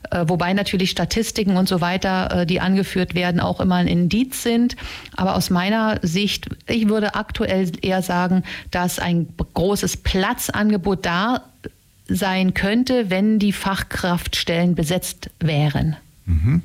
[0.10, 4.44] Äh, wobei natürlich Statistiken und so weiter, äh, die angeführt werden, auch immer ein Indiz
[4.44, 4.76] sind.
[5.16, 11.44] Aber aus meiner Sicht, ich würde aktuell eher sagen, dass ein großes Platzangebot da
[12.08, 15.98] sein könnte, wenn die Fachkraftstellen besetzt wären.
[16.26, 16.62] Mhm.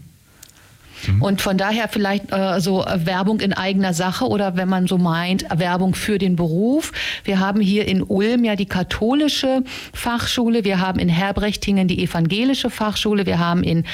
[1.06, 1.22] Mhm.
[1.22, 5.44] Und von daher vielleicht äh, so Werbung in eigener Sache oder wenn man so meint,
[5.54, 6.92] Werbung für den Beruf.
[7.24, 9.62] Wir haben hier in Ulm ja die katholische
[9.92, 13.84] Fachschule, wir haben in Herbrechtingen die evangelische Fachschule, wir haben in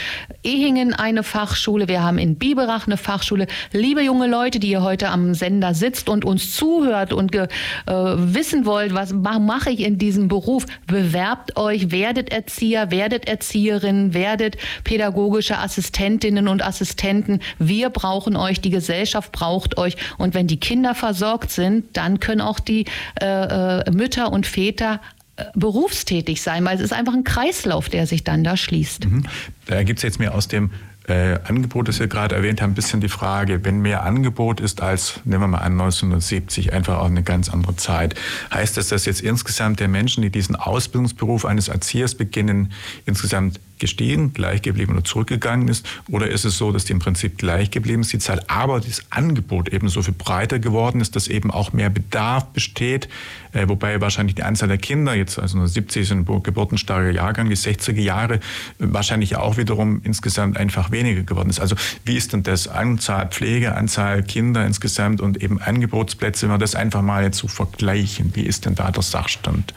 [0.42, 3.46] Ehingen eine Fachschule, wir haben in Biberach eine Fachschule.
[3.72, 7.48] Liebe junge Leute, die ihr heute am Sender sitzt und uns zuhört und äh,
[7.86, 14.56] wissen wollt, was mache ich in diesem Beruf, bewerbt euch, werdet Erzieher, werdet Erzieherinnen, werdet
[14.84, 17.40] pädagogische Assistentinnen und Assistenten Assistenten.
[17.58, 19.96] Wir brauchen euch, die Gesellschaft braucht euch.
[20.18, 22.86] Und wenn die Kinder versorgt sind, dann können auch die
[23.20, 25.00] äh, äh Mütter und Väter
[25.36, 29.06] äh, berufstätig sein, weil es ist einfach ein Kreislauf, der sich dann da schließt.
[29.06, 29.24] Mhm.
[29.66, 30.70] Da ergibt es jetzt mehr aus dem
[31.06, 34.82] äh, Angebot, das wir gerade erwähnt haben, ein bisschen die Frage, wenn mehr Angebot ist
[34.82, 38.14] als, nehmen wir mal an, 1970, einfach auch eine ganz andere Zeit,
[38.52, 42.72] heißt das, dass jetzt insgesamt der Menschen, die diesen Ausbildungsberuf eines Erziehers beginnen,
[43.06, 45.86] insgesamt gestiegen, gleich geblieben oder zurückgegangen ist?
[46.10, 49.02] Oder ist es so, dass die im Prinzip gleich geblieben ist, die Zahl, aber das
[49.10, 53.08] Angebot eben so viel breiter geworden ist, dass eben auch mehr Bedarf besteht,
[53.52, 57.56] äh, wobei wahrscheinlich die Anzahl der Kinder, jetzt also 70 ist ein geburtenstarker Jahrgang, die
[57.56, 58.38] 60er Jahre, äh,
[58.78, 61.60] wahrscheinlich auch wiederum insgesamt einfach weniger geworden ist.
[61.60, 66.58] Also wie ist denn das Anzahl Pflege, Anzahl Kinder insgesamt und eben Angebotsplätze, wenn wir
[66.58, 69.74] das einfach mal jetzt so vergleichen, wie ist denn da der Sachstand?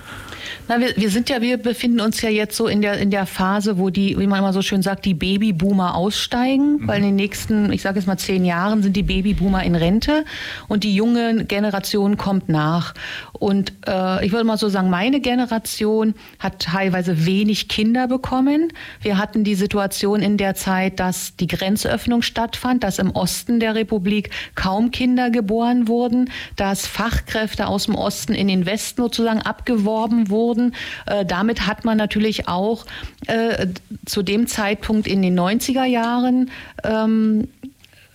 [0.67, 3.25] Na, wir, wir sind ja, wir befinden uns ja jetzt so in der, in der
[3.25, 6.87] Phase, wo die, wie man immer so schön sagt, die Babyboomer aussteigen, mhm.
[6.87, 10.23] weil in den nächsten, ich sage jetzt mal zehn Jahren sind die Babyboomer in Rente
[10.67, 12.93] und die junge Generation kommt nach.
[13.33, 18.71] Und äh, ich würde mal so sagen, meine Generation hat teilweise wenig Kinder bekommen.
[19.01, 23.75] Wir hatten die Situation in der Zeit, dass die Grenzöffnung stattfand, dass im Osten der
[23.75, 30.29] Republik kaum Kinder geboren wurden, dass Fachkräfte aus dem Osten in den Westen sozusagen abgeworben
[30.29, 30.73] wurden wurden.
[31.05, 32.85] Äh, damit hat man natürlich auch
[33.27, 33.67] äh,
[34.05, 36.51] zu dem Zeitpunkt in den 90er Jahren
[36.83, 37.47] ähm,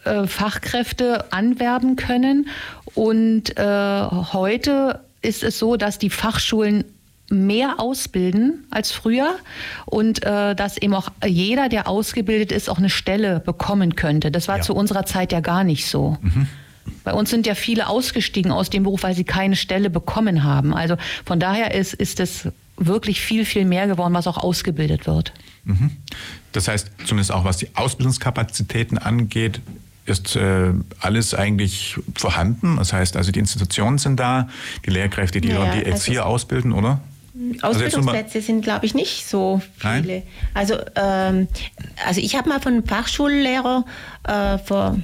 [0.04, 2.48] äh, Fachkräfte anwerben können.
[2.94, 6.84] Und äh, heute ist es so, dass die Fachschulen
[7.28, 9.34] mehr ausbilden als früher
[9.86, 14.30] und äh, dass eben auch jeder, der ausgebildet ist, auch eine Stelle bekommen könnte.
[14.30, 14.62] Das war Ja.
[14.62, 16.18] zu unserer Zeit ja gar nicht so.
[17.04, 20.74] Bei uns sind ja viele ausgestiegen aus dem Beruf, weil sie keine Stelle bekommen haben.
[20.74, 25.32] Also von daher ist, ist es wirklich viel, viel mehr geworden, was auch ausgebildet wird.
[26.52, 29.60] Das heißt, zumindest auch was die Ausbildungskapazitäten angeht,
[30.04, 32.76] ist äh, alles eigentlich vorhanden.
[32.76, 34.48] Das heißt, also die Institutionen sind da,
[34.84, 37.00] die Lehrkräfte, die Naja, die also- Erzieher ausbilden, oder?
[37.60, 40.02] Also Ausbildungsplätze sind, glaube ich, nicht so Nein?
[40.04, 40.22] viele.
[40.54, 41.48] Also, ähm,
[42.06, 43.84] also ich habe mal von einem Fachschullehrer
[44.24, 44.98] äh, vor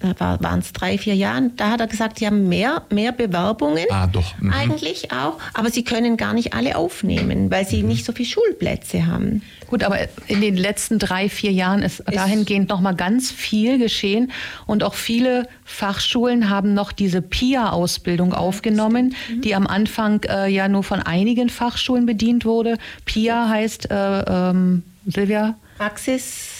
[0.00, 4.06] waren es drei, vier Jahren, da hat er gesagt, sie haben mehr, mehr Bewerbungen Ah,
[4.06, 4.38] doch.
[4.38, 4.52] Mhm.
[4.52, 7.68] eigentlich auch, aber sie können gar nicht alle aufnehmen, weil Mhm.
[7.68, 9.42] sie nicht so viele Schulplätze haben.
[9.66, 14.30] Gut, aber in den letzten drei, vier Jahren ist dahingehend noch mal ganz viel geschehen
[14.66, 20.84] und auch viele Fachschulen haben noch diese PIA-Ausbildung aufgenommen, die am Anfang äh, ja nur
[20.84, 22.78] von einigen Fachschulen bedient wurde.
[23.04, 24.20] PIA heißt, äh,
[24.50, 25.56] ähm, Silvia?
[25.76, 26.57] Praxis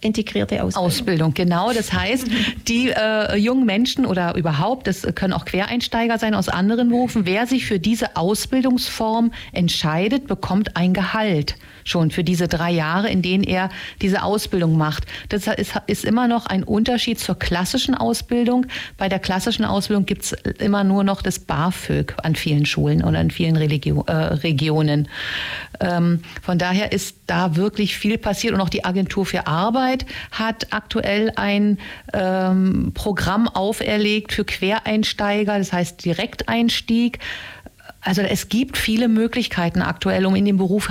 [0.00, 0.86] integrierte Ausbildung.
[0.86, 1.72] Ausbildung, genau.
[1.72, 2.26] Das heißt,
[2.68, 7.46] die äh, jungen Menschen oder überhaupt, das können auch Quereinsteiger sein aus anderen Berufen, wer
[7.46, 13.44] sich für diese Ausbildungsform entscheidet, bekommt ein Gehalt schon für diese drei Jahre, in denen
[13.44, 13.70] er
[14.02, 15.04] diese Ausbildung macht.
[15.28, 18.66] Das ist, ist immer noch ein Unterschied zur klassischen Ausbildung.
[18.98, 23.20] Bei der klassischen Ausbildung gibt es immer nur noch das BAföG an vielen Schulen oder
[23.20, 25.08] in vielen Religio äh, Regionen.
[25.78, 29.85] Ähm, von daher ist da wirklich viel passiert und auch die Agentur für Arbeit
[30.30, 31.78] hat aktuell ein
[32.12, 37.18] ähm, Programm auferlegt für Quereinsteiger, das heißt Direkteinstieg.
[38.00, 40.90] Also es gibt viele Möglichkeiten aktuell, um in den Beruf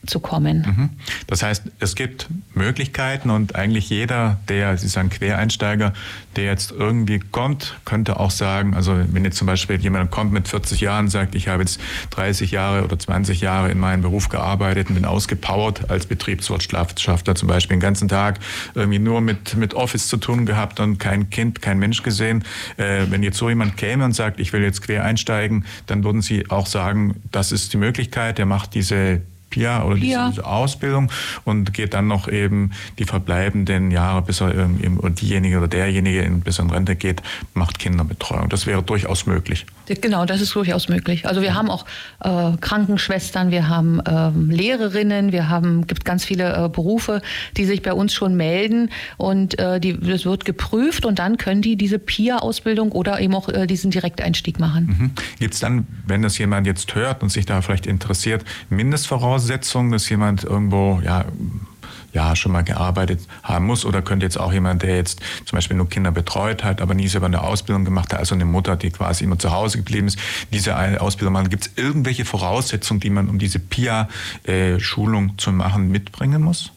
[0.00, 0.62] hereinzukommen.
[0.66, 0.90] Mhm.
[1.26, 5.92] Das heißt, es gibt Möglichkeiten und eigentlich jeder, der, Sie sagen Quereinsteiger,
[6.36, 10.48] der jetzt irgendwie kommt, könnte auch sagen, also wenn jetzt zum Beispiel jemand kommt mit
[10.48, 11.80] 40 Jahren und sagt, ich habe jetzt
[12.10, 17.48] 30 Jahre oder 20 Jahre in meinem Beruf gearbeitet und bin ausgepowert als Betriebswirtschaftler zum
[17.48, 18.38] Beispiel den ganzen Tag
[18.74, 22.44] irgendwie nur mit, mit Office zu tun gehabt und kein Kind, kein Mensch gesehen.
[22.76, 26.22] Äh, wenn jetzt so jemand käme und sagt, ich will jetzt quer einsteigen, dann würden
[26.22, 29.20] Sie auch sagen, das ist die Möglichkeit, der macht diese
[29.50, 31.10] PIA oder diese Ausbildung
[31.44, 35.68] und geht dann noch eben die verbleibenden Jahre, bis er ähm, eben, oder diejenige oder
[35.68, 37.22] derjenige, in, bis er in Rente geht,
[37.54, 38.48] macht Kinderbetreuung.
[38.48, 39.66] Das wäre durchaus möglich.
[39.86, 41.26] Genau, das ist durchaus möglich.
[41.26, 41.84] Also wir haben auch
[42.20, 47.22] äh, Krankenschwestern, wir haben ähm, Lehrerinnen, wir haben gibt ganz viele äh, Berufe,
[47.56, 51.62] die sich bei uns schon melden und äh, die, das wird geprüft und dann können
[51.62, 54.86] die diese PIA-Ausbildung oder eben auch äh, diesen Direkteinstieg machen.
[54.86, 55.10] Mhm.
[55.40, 60.08] Gibt es dann, wenn das jemand jetzt hört und sich da vielleicht interessiert, Mindestvoraussetzungen, dass
[60.08, 61.24] jemand irgendwo ja,
[62.12, 63.84] ja schon mal gearbeitet haben muss?
[63.84, 67.08] Oder könnte jetzt auch jemand, der jetzt zum Beispiel nur Kinder betreut hat, aber nie
[67.08, 70.18] selber eine Ausbildung gemacht hat, also eine Mutter, die quasi immer zu Hause geblieben ist,
[70.52, 71.48] diese eine Ausbildung machen?
[71.50, 76.72] Gibt es irgendwelche Voraussetzungen, die man, um diese PIA-Schulung zu machen, mitbringen muss?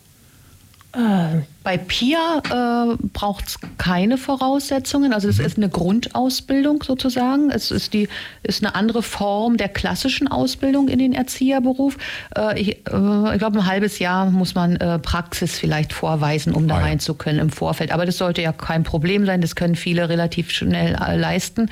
[1.64, 5.12] Bei PIA äh, braucht es keine Voraussetzungen.
[5.12, 7.50] Also es ist eine Grundausbildung sozusagen.
[7.50, 8.10] Es ist, die,
[8.44, 11.98] ist eine andere Form der klassischen Ausbildung in den Erzieherberuf.
[12.38, 16.68] Äh, ich äh, ich glaube, ein halbes Jahr muss man äh, Praxis vielleicht vorweisen, um
[16.68, 17.91] da Ah rein zu können im Vorfeld.
[17.91, 19.41] Aber das sollte ja kein Problem sein.
[19.41, 21.72] Das können viele relativ schnell äh, leisten.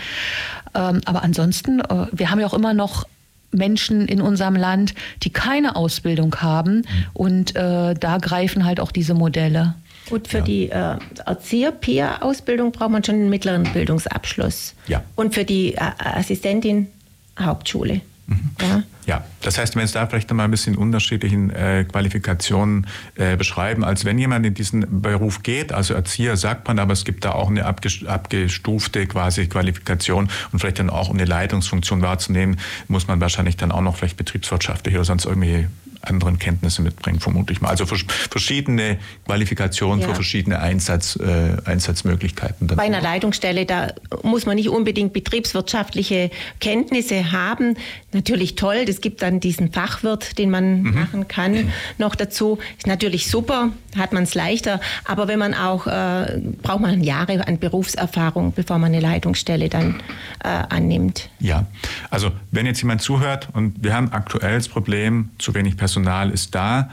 [0.74, 3.05] Ähm, aber ansonsten, äh, wir haben ja auch immer noch
[3.52, 4.93] Menschen in unserem Land,
[5.24, 6.84] die keine Ausbildung haben.
[7.14, 9.76] Und äh, da greifen halt auch diese Modelle.
[10.10, 14.74] Gut, für die äh, Erzieher-PIA-Ausbildung braucht man schon einen mittleren Bildungsabschluss.
[14.88, 15.04] Ja.
[15.16, 16.88] Und für die äh, Assistentin
[17.39, 18.02] Hauptschule.
[18.62, 18.84] Ja.
[19.08, 22.86] Ja, das heißt, wenn es da vielleicht noch mal ein bisschen unterschiedlichen äh, Qualifikationen
[23.16, 27.04] äh, beschreiben, als wenn jemand in diesen Beruf geht, also Erzieher sagt man, aber es
[27.04, 32.02] gibt da auch eine abges- abgestufte quasi Qualifikation und vielleicht dann auch um eine Leitungsfunktion
[32.02, 35.68] wahrzunehmen, muss man wahrscheinlich dann auch noch vielleicht betriebswirtschaftliche oder sonst irgendwie
[36.02, 37.70] anderen Kenntnisse mitbringen, vermute ich mal.
[37.70, 40.08] Also vers- verschiedene Qualifikationen Ja.
[40.08, 42.68] für verschiedene Einsatz, äh, Einsatzmöglichkeiten.
[42.68, 43.93] Bei einer Leitungsstelle, da
[44.24, 47.76] muss man nicht unbedingt betriebswirtschaftliche Kenntnisse haben.
[48.14, 51.72] Natürlich toll, es gibt dann diesen Fachwirt, den man machen kann.
[51.97, 54.82] Noch dazu ist natürlich super, hat man es leichter.
[55.06, 60.02] Aber wenn man auch, äh, braucht man Jahre an Berufserfahrung, bevor man eine Leitungsstelle dann
[60.43, 61.30] äh, annimmt.
[61.39, 61.66] Ja,
[62.10, 65.90] also wenn jetzt jemand zuhört und wir haben aktuell das Problem, zu wenig Personal
[66.31, 66.89] ist da,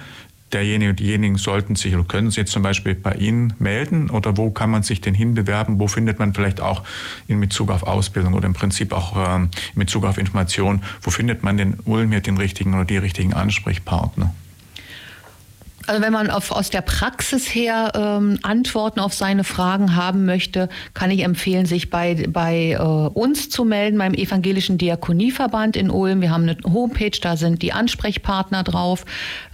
[0.53, 4.37] derjenige und diejenigen sollten sich oder können sich jetzt zum Beispiel bei Ihnen melden oder
[4.37, 5.79] wo kann man sich denn hinbewerben?
[5.79, 6.85] Wo findet man vielleicht auch
[7.27, 11.43] in Bezug auf Ausbildung oder im Prinzip auch ähm, in Bezug auf Information, wo findet
[11.43, 14.35] man den Ulm hier den richtigen oder die richtigen Ansprechpartner?
[15.89, 20.69] Also wenn man auf, aus der Praxis her ähm, Antworten auf seine Fragen haben möchte,
[20.93, 26.21] kann ich empfehlen, sich bei, bei äh, uns zu melden, beim Evangelischen Diakonieverband in Ulm.
[26.21, 29.07] Wir haben eine Homepage, da sind die Ansprechpartner drauf,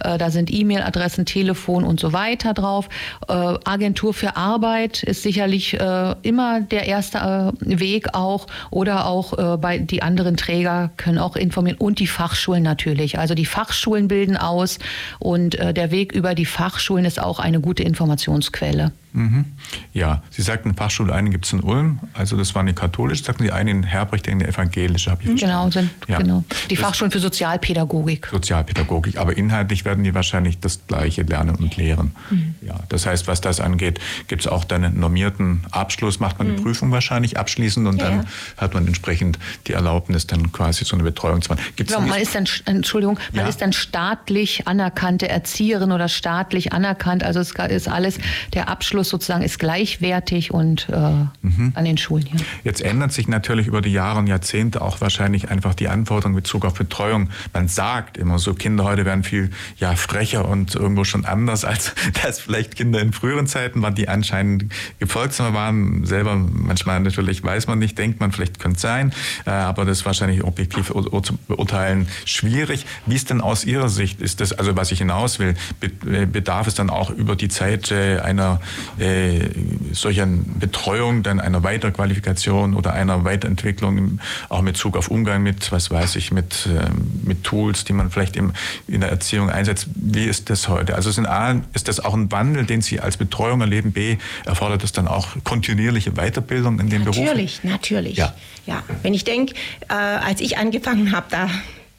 [0.03, 2.89] äh, da sind E-Mail-Adressen, Telefon und so weiter drauf.
[3.29, 3.31] Äh,
[3.63, 9.55] Agentur für Arbeit ist sicherlich äh, immer der erste äh, Weg auch oder auch äh,
[9.55, 13.19] bei die anderen Träger können auch informieren und die Fachschulen natürlich.
[13.19, 14.79] Also die Fachschulen bilden aus
[15.19, 18.91] und der Weg über die Fachschulen ist auch eine gute Informationsquelle.
[19.15, 19.45] Mhm.
[19.93, 23.43] Ja, Sie sagten, Fachschule eine gibt es in Ulm, also das war eine katholische, sagten
[23.43, 25.09] Sie eine in Herbrecht, eine evangelische.
[25.09, 26.17] Habe ich genau, sind, ja.
[26.17, 26.43] genau.
[26.69, 28.27] Die das Fachschulen für Sozialpädagogik.
[28.29, 32.11] Sozialpädagogik, aber inhaltlich werden die wahrscheinlich das Gleiche lernen und lehren.
[32.29, 32.55] Mhm.
[32.61, 36.47] Ja, das heißt, was das angeht, gibt es auch dann einen normierten Abschluss, macht man
[36.47, 36.53] mhm.
[36.55, 38.09] eine Prüfung wahrscheinlich abschließend und ja.
[38.09, 41.63] dann hat man entsprechend die Erlaubnis, dann quasi so eine Betreuung zu machen.
[41.77, 47.23] Gibt's ja, man ist dann, Entschuldigung, man ist dann staatlich anerkannte Erzieherin oder staatlich anerkannt,
[47.23, 48.17] also es ist alles
[48.53, 50.95] der Abschluss Abschluss sozusagen ist gleichwertig und äh,
[51.41, 51.71] mhm.
[51.75, 52.39] an den Schulen hier.
[52.63, 56.43] Jetzt ändert sich natürlich über die Jahre und Jahrzehnte auch wahrscheinlich einfach die Anforderungen in
[56.43, 57.29] Bezug auf Betreuung.
[57.53, 61.93] Man sagt immer so, Kinder heute werden viel ja, frecher und irgendwo schon anders, als
[62.23, 64.65] das vielleicht Kinder in früheren Zeiten waren, die anscheinend
[64.99, 66.05] gefolgsamer waren.
[66.05, 69.13] Selber manchmal natürlich weiß man nicht, denkt man, vielleicht könnte es sein,
[69.45, 72.85] äh, aber das ist wahrscheinlich objektiv zu beurteilen schwierig.
[73.05, 76.67] Wie ist denn aus Ihrer Sicht, ist das, also was ich hinaus will, äh, bedarf
[76.67, 78.59] es dann auch über die Zeit äh, einer
[78.99, 79.49] äh,
[79.91, 84.19] solcher Betreuung, dann einer Weiterqualifikation oder einer Weiterentwicklung,
[84.49, 86.89] auch mit Zug auf Umgang mit, was weiß ich, mit, äh,
[87.23, 88.53] mit Tools, die man vielleicht im,
[88.87, 89.87] in der Erziehung einsetzt.
[89.95, 90.95] Wie ist das heute?
[90.95, 93.91] Also sind A, ist das auch ein Wandel, den Sie als Betreuung erleben?
[93.91, 97.27] B, erfordert das dann auch kontinuierliche Weiterbildung in dem natürlich, Beruf?
[97.27, 98.17] Natürlich, natürlich.
[98.17, 98.33] Ja.
[98.65, 98.83] ja.
[99.01, 99.55] Wenn ich denke,
[99.89, 101.49] äh, als ich angefangen habe, da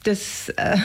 [0.03, 0.77] das, äh,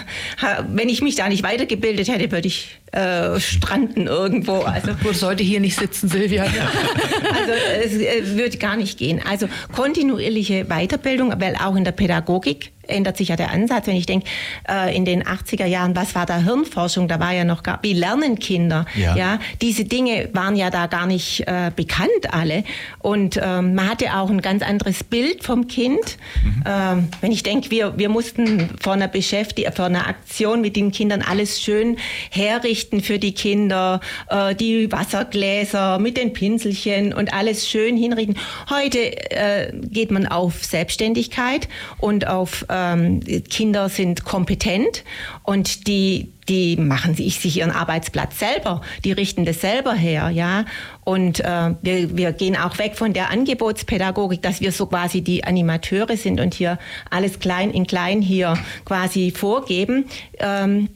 [0.69, 4.61] wenn ich mich da nicht weitergebildet hätte, würde ich äh, stranden irgendwo.
[4.61, 6.43] Also du sollte hier nicht sitzen, Silvia.
[6.45, 9.21] also es äh, würde gar nicht gehen.
[9.29, 13.87] Also kontinuierliche Weiterbildung, weil auch in der Pädagogik ändert sich ja der Ansatz.
[13.87, 14.27] Wenn ich denke,
[14.69, 17.09] äh, in den 80er Jahren, was war da Hirnforschung?
[17.09, 18.85] Da war ja noch gar, wie lernen Kinder?
[18.95, 19.17] Ja.
[19.17, 22.65] ja diese Dinge waren ja da gar nicht äh, bekannt alle.
[22.99, 26.19] Und ähm, man hatte auch ein ganz anderes Bild vom Kind.
[26.45, 26.65] Mhm.
[26.67, 30.91] Ähm, wenn ich denke, wir, wir mussten vor einer Beschäftigung, vor einer Aktion mit den
[30.91, 31.97] Kindern alles schön
[32.31, 38.37] herrichten für die Kinder, äh, die Wassergläser mit den Pinselchen und alles schön hinrichten.
[38.71, 38.99] Heute
[39.31, 41.69] äh, geht man auf Selbstständigkeit
[41.99, 45.05] und auf ähm, Kinder sind kompetent
[45.43, 50.65] und die die machen sich ihren Arbeitsplatz selber, die richten das selber her, ja.
[51.05, 55.45] Und äh, wir, wir gehen auch weg von der Angebotspädagogik, dass wir so quasi die
[55.45, 56.79] Animateure sind und hier
[57.11, 60.07] alles klein in klein hier quasi vorgeben.
[60.39, 60.89] Ähm,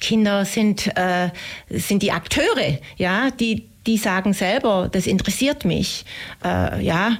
[0.00, 1.30] Kinder sind, äh,
[1.70, 6.04] sind die Akteure, ja, die, die sagen selber, das interessiert mich,
[6.44, 7.18] äh, ja.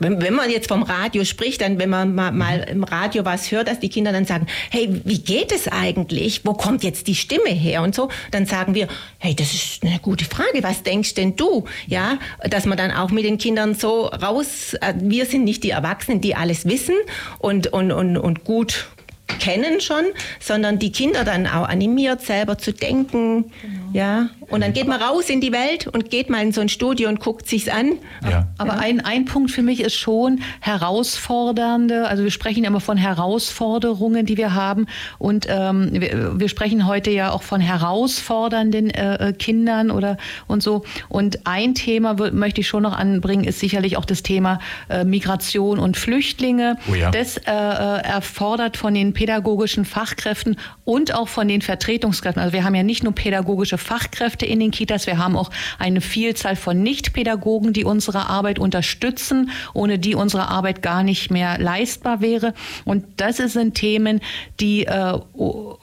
[0.00, 3.52] Wenn, wenn man jetzt vom Radio spricht, dann wenn man mal, mal, im Radio was
[3.52, 6.44] hört, dass die Kinder dann sagen, hey, wie geht es eigentlich?
[6.44, 8.88] Wo kommt jetzt die Stimme her und so, dann sagen wir,
[9.18, 10.62] hey, das ist eine gute Frage.
[10.62, 11.64] Was denkst denn du?
[11.86, 15.70] Ja, dass man dann auch mit den Kindern so raus, äh, wir sind nicht die
[15.70, 16.96] Erwachsenen, die alles wissen
[17.38, 18.88] und und und und gut
[19.26, 20.04] kennen schon,
[20.40, 23.52] sondern die Kinder dann auch animiert, selber zu denken.
[23.62, 23.83] Genau.
[23.94, 26.68] Ja, und dann geht man raus in die Welt und geht mal in so ein
[26.68, 27.92] Studio und guckt sich's an.
[28.28, 28.48] Ja.
[28.58, 34.26] Aber ein, ein Punkt für mich ist schon herausfordernde, also wir sprechen immer von Herausforderungen,
[34.26, 34.86] die wir haben.
[35.18, 40.16] Und ähm, wir, wir, sprechen heute ja auch von herausfordernden äh, äh Kindern oder
[40.48, 40.82] und so.
[41.08, 45.78] Und ein Thema möchte ich schon noch anbringen, ist sicherlich auch das Thema äh, Migration
[45.78, 46.78] und Flüchtlinge.
[46.90, 47.12] Oh ja.
[47.12, 52.42] Das äh, äh erfordert von den pädagogischen Fachkräften und auch von den Vertretungskräften.
[52.42, 56.00] Also wir haben ja nicht nur pädagogische Fachkräfte in den Kitas, wir haben auch eine
[56.00, 62.20] Vielzahl von Nichtpädagogen, die unsere Arbeit unterstützen, ohne die unsere Arbeit gar nicht mehr leistbar
[62.20, 62.54] wäre.
[62.84, 64.20] Und das sind Themen,
[64.60, 65.18] die äh,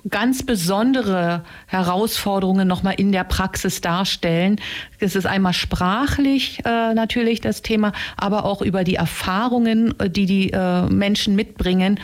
[0.10, 4.60] ganz besondere Herausforderungen nochmal in der Praxis darstellen.
[4.99, 10.26] Das ist einmal sprachlich äh, natürlich das Thema, aber auch über die Erfahrungen, äh, die
[10.26, 11.99] die äh, Menschen mitbringen,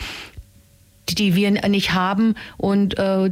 [1.08, 3.30] die wir nicht haben und äh,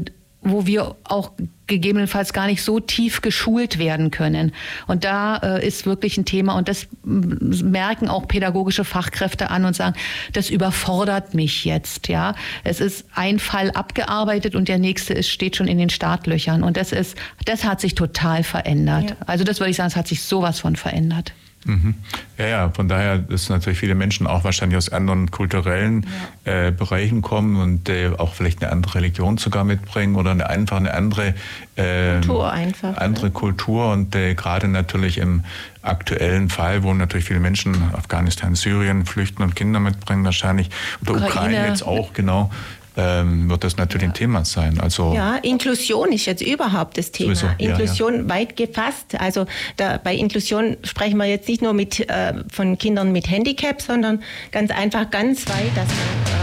[0.50, 1.32] wo wir auch
[1.66, 4.52] gegebenenfalls gar nicht so tief geschult werden können.
[4.86, 9.74] Und da äh, ist wirklich ein Thema und das merken auch pädagogische Fachkräfte an und
[9.74, 9.96] sagen,
[10.32, 12.08] das überfordert mich jetzt.
[12.08, 16.62] Ja, es ist ein Fall abgearbeitet und der nächste ist, steht schon in den Startlöchern
[16.62, 19.10] und das ist, das hat sich total verändert.
[19.10, 19.16] Ja.
[19.26, 21.32] Also das würde ich sagen, es hat sich sowas von verändert.
[21.66, 21.94] Mhm.
[22.38, 26.06] Ja, ja, von daher, dass natürlich viele Menschen auch wahrscheinlich aus anderen kulturellen
[26.44, 26.68] ja.
[26.68, 30.76] äh, Bereichen kommen und äh, auch vielleicht eine andere Religion sogar mitbringen oder eine, einfach
[30.76, 31.34] eine andere
[31.74, 32.96] äh, Kultur einfach.
[32.98, 33.32] Andere ne?
[33.32, 35.42] Kultur und äh, gerade natürlich im
[35.82, 40.70] aktuellen Fall, wo natürlich viele Menschen Afghanistan, Syrien flüchten und Kinder mitbringen wahrscheinlich
[41.02, 42.50] oder Ukraine, Ukraine jetzt auch genau
[42.96, 44.80] ähm, wird das natürlich ein Thema sein.
[44.80, 47.34] Also ja, Inklusion ist jetzt überhaupt das Thema.
[47.34, 48.28] Sowieso, Inklusion ja, ja.
[48.28, 49.18] weit gefasst.
[49.18, 53.82] Also da, bei Inklusion sprechen wir jetzt nicht nur mit, äh, von Kindern mit Handicap,
[53.82, 56.36] sondern ganz einfach ganz weit, dass man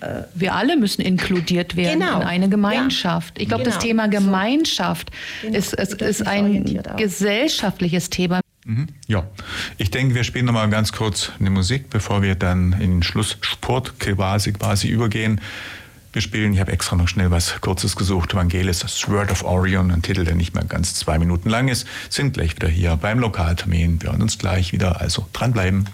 [0.00, 2.20] äh, wir alle müssen inkludiert werden genau.
[2.20, 3.38] in eine Gemeinschaft.
[3.38, 3.42] Ja.
[3.42, 3.76] Ich glaube, genau.
[3.76, 5.10] das Thema Gemeinschaft
[5.42, 5.48] so.
[5.48, 8.40] ist, ist, ist ein gesellschaftliches Thema.
[8.68, 8.86] Mhm.
[9.06, 9.26] Ja,
[9.78, 13.98] ich denke, wir spielen nochmal ganz kurz eine Musik, bevor wir dann in den Schlusssport
[13.98, 15.40] quasi, quasi übergehen.
[16.12, 20.02] Wir spielen, ich habe extra noch schnell was Kurzes gesucht, Vangelis, Sword of Orion, ein
[20.02, 24.02] Titel, der nicht mehr ganz zwei Minuten lang ist, sind gleich wieder hier beim Lokaltermin.
[24.02, 25.86] Wir hören uns gleich wieder, also dranbleiben.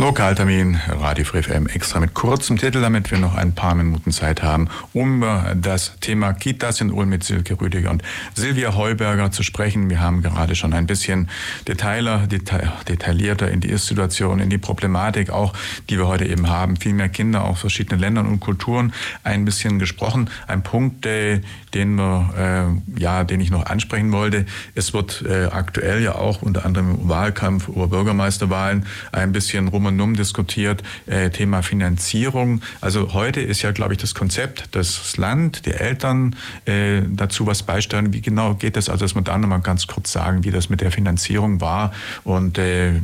[0.00, 4.42] Lokaltermin, Radio Free FM extra mit kurzem Titel, damit wir noch ein paar Minuten Zeit
[4.42, 5.22] haben, um
[5.60, 8.02] das Thema Kitas in Ulm mit Silke Rüdiger und
[8.34, 9.90] Silvia Heuberger zu sprechen.
[9.90, 11.28] Wir haben gerade schon ein bisschen
[11.68, 15.52] detailer, detail, detaillierter in die Ist-Situation, in die Problematik auch,
[15.90, 16.78] die wir heute eben haben.
[16.78, 20.30] Viel mehr Kinder aus verschiedenen Ländern und Kulturen ein bisschen gesprochen.
[20.46, 21.44] Ein Punkt, den
[21.74, 24.46] wir, äh, ja, den ich noch ansprechen wollte.
[24.74, 29.89] Es wird äh, aktuell ja auch unter anderem im Wahlkampf über Bürgermeisterwahlen ein bisschen rum
[29.98, 32.60] um diskutiert, äh, Thema Finanzierung.
[32.82, 36.36] Also heute ist ja, glaube ich, das Konzept, dass das Land, die Eltern
[36.66, 38.12] äh, dazu was beisteuern.
[38.12, 38.90] Wie genau geht das?
[38.90, 41.92] Also, dass wir da nochmal ganz kurz sagen, wie das mit der Finanzierung war
[42.24, 43.00] und äh,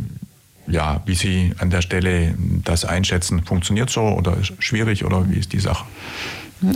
[0.68, 2.34] ja, wie Sie an der Stelle
[2.64, 3.44] das einschätzen.
[3.44, 5.84] Funktioniert so oder schwierig oder wie ist die Sache?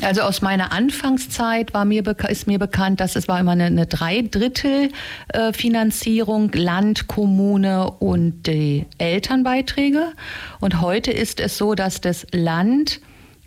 [0.03, 3.87] Also aus meiner Anfangszeit war mir, ist mir bekannt, dass es war immer eine, eine
[3.87, 10.12] Dreidrittel-Finanzierung, Land, Kommune und die Elternbeiträge.
[10.61, 13.01] Und heute ist es so, dass das Land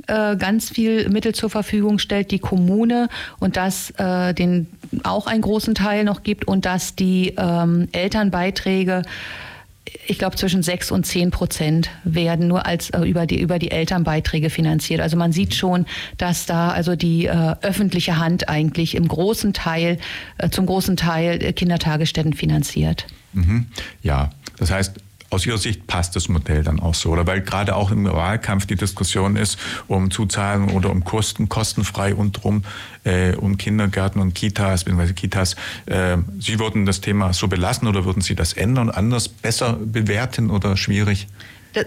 [0.07, 3.09] äh, ganz viel Mittel zur Verfügung stellt, die Kommune
[3.39, 4.65] und dass äh, den
[5.03, 9.03] auch einen großen Teil noch gibt und dass die ähm, Elternbeiträge
[10.07, 13.71] ich glaube, zwischen sechs und zehn Prozent werden nur als äh, über, die, über die
[13.71, 15.01] Elternbeiträge finanziert.
[15.01, 15.85] Also man sieht schon,
[16.17, 19.97] dass da also die äh, öffentliche Hand eigentlich im großen Teil,
[20.37, 23.07] äh, zum großen Teil äh, Kindertagesstätten finanziert.
[23.33, 23.67] Mhm.
[24.01, 24.95] Ja, das heißt,
[25.33, 27.09] aus Ihrer Sicht passt das Modell dann auch so?
[27.09, 29.57] Oder weil gerade auch im Wahlkampf die Diskussion ist
[29.87, 32.63] um Zuzahlung oder um Kosten, kostenfrei und drum
[33.03, 35.55] äh, um Kindergärten und Kitas, beziehungsweise Kitas.
[35.85, 40.49] Äh, Sie würden das Thema so belassen oder würden Sie das ändern, anders, besser bewerten
[40.49, 41.27] oder schwierig?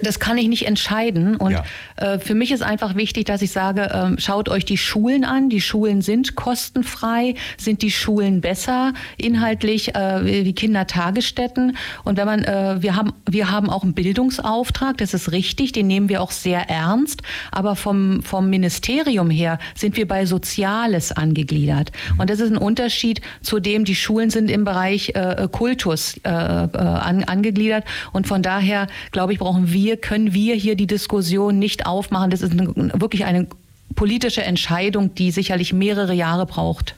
[0.03, 1.37] Das kann ich nicht entscheiden.
[1.37, 1.65] Und ja.
[1.97, 5.49] äh, für mich ist einfach wichtig, dass ich sage, ähm, schaut euch die Schulen an.
[5.49, 7.35] Die Schulen sind kostenfrei.
[7.57, 11.77] Sind die Schulen besser inhaltlich äh, wie Kindertagesstätten?
[12.05, 14.99] Und wenn man, äh, wir haben, wir haben auch einen Bildungsauftrag.
[14.99, 15.73] Das ist richtig.
[15.73, 17.23] Den nehmen wir auch sehr ernst.
[17.53, 21.93] Aber vom, vom Ministerium her sind wir bei Soziales angegliedert.
[22.15, 22.21] Mhm.
[22.21, 26.31] Und das ist ein Unterschied zu dem, die Schulen sind im Bereich äh, Kultus äh,
[26.31, 27.85] äh, an, angegliedert.
[28.13, 32.31] Und von daher, glaube ich, brauchen wir wir, können wir hier die Diskussion nicht aufmachen.
[32.31, 33.47] Das ist eine, wirklich eine
[33.95, 36.97] politische Entscheidung, die sicherlich mehrere Jahre braucht.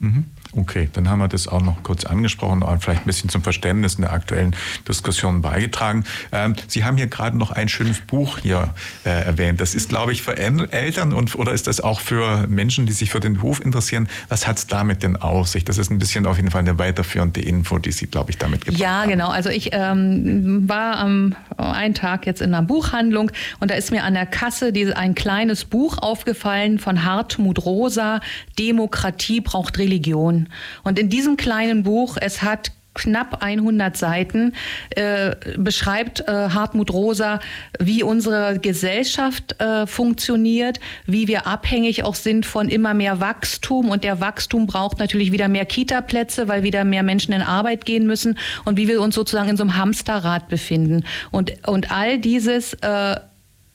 [0.00, 0.24] Mhm.
[0.56, 3.96] Okay, dann haben wir das auch noch kurz angesprochen und vielleicht ein bisschen zum Verständnis
[3.96, 4.56] in der aktuellen
[4.88, 6.04] Diskussion beigetragen.
[6.32, 8.70] Ähm, Sie haben hier gerade noch ein schönes Buch hier
[9.04, 9.60] äh, erwähnt.
[9.60, 13.10] Das ist, glaube ich, für Eltern und oder ist das auch für Menschen, die sich
[13.10, 14.08] für den Beruf interessieren?
[14.30, 15.64] Was hat es damit denn auf sich?
[15.64, 18.64] Das ist ein bisschen auf jeden Fall eine weiterführende Info, die Sie, glaube ich, damit
[18.64, 19.10] gebracht ja, haben.
[19.10, 19.28] Ja, genau.
[19.28, 23.30] Also ich ähm, war am einen Tag jetzt in einer Buchhandlung
[23.60, 28.20] und da ist mir an der Kasse diese, ein kleines Buch aufgefallen von Hartmut Rosa,
[28.58, 30.45] Demokratie braucht Religion.
[30.82, 34.54] Und in diesem kleinen Buch, es hat knapp 100 Seiten
[34.90, 37.40] äh, beschreibt äh, Hartmut Rosa,
[37.78, 43.90] wie unsere Gesellschaft äh, funktioniert, wie wir abhängig auch sind von immer mehr Wachstum.
[43.90, 48.06] Und der Wachstum braucht natürlich wieder mehr Kita-Plätze, weil wieder mehr Menschen in Arbeit gehen
[48.06, 51.04] müssen und wie wir uns sozusagen in so einem Hamsterrad befinden.
[51.30, 53.16] Und und all dieses äh,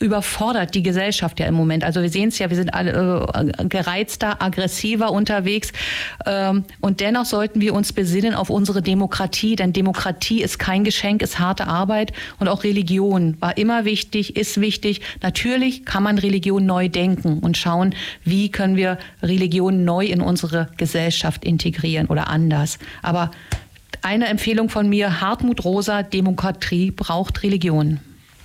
[0.01, 1.83] überfordert die Gesellschaft ja im Moment.
[1.83, 5.71] Also wir sehen es ja, wir sind alle äh, gereizter, aggressiver unterwegs.
[6.25, 11.21] Ähm, und dennoch sollten wir uns besinnen auf unsere Demokratie, denn Demokratie ist kein Geschenk,
[11.21, 15.01] ist harte Arbeit und auch Religion war immer wichtig, ist wichtig.
[15.21, 20.69] Natürlich kann man Religion neu denken und schauen, wie können wir Religion neu in unsere
[20.77, 22.79] Gesellschaft integrieren oder anders.
[23.01, 23.31] Aber
[24.01, 27.99] eine Empfehlung von mir, Hartmut Rosa, Demokratie braucht Religion.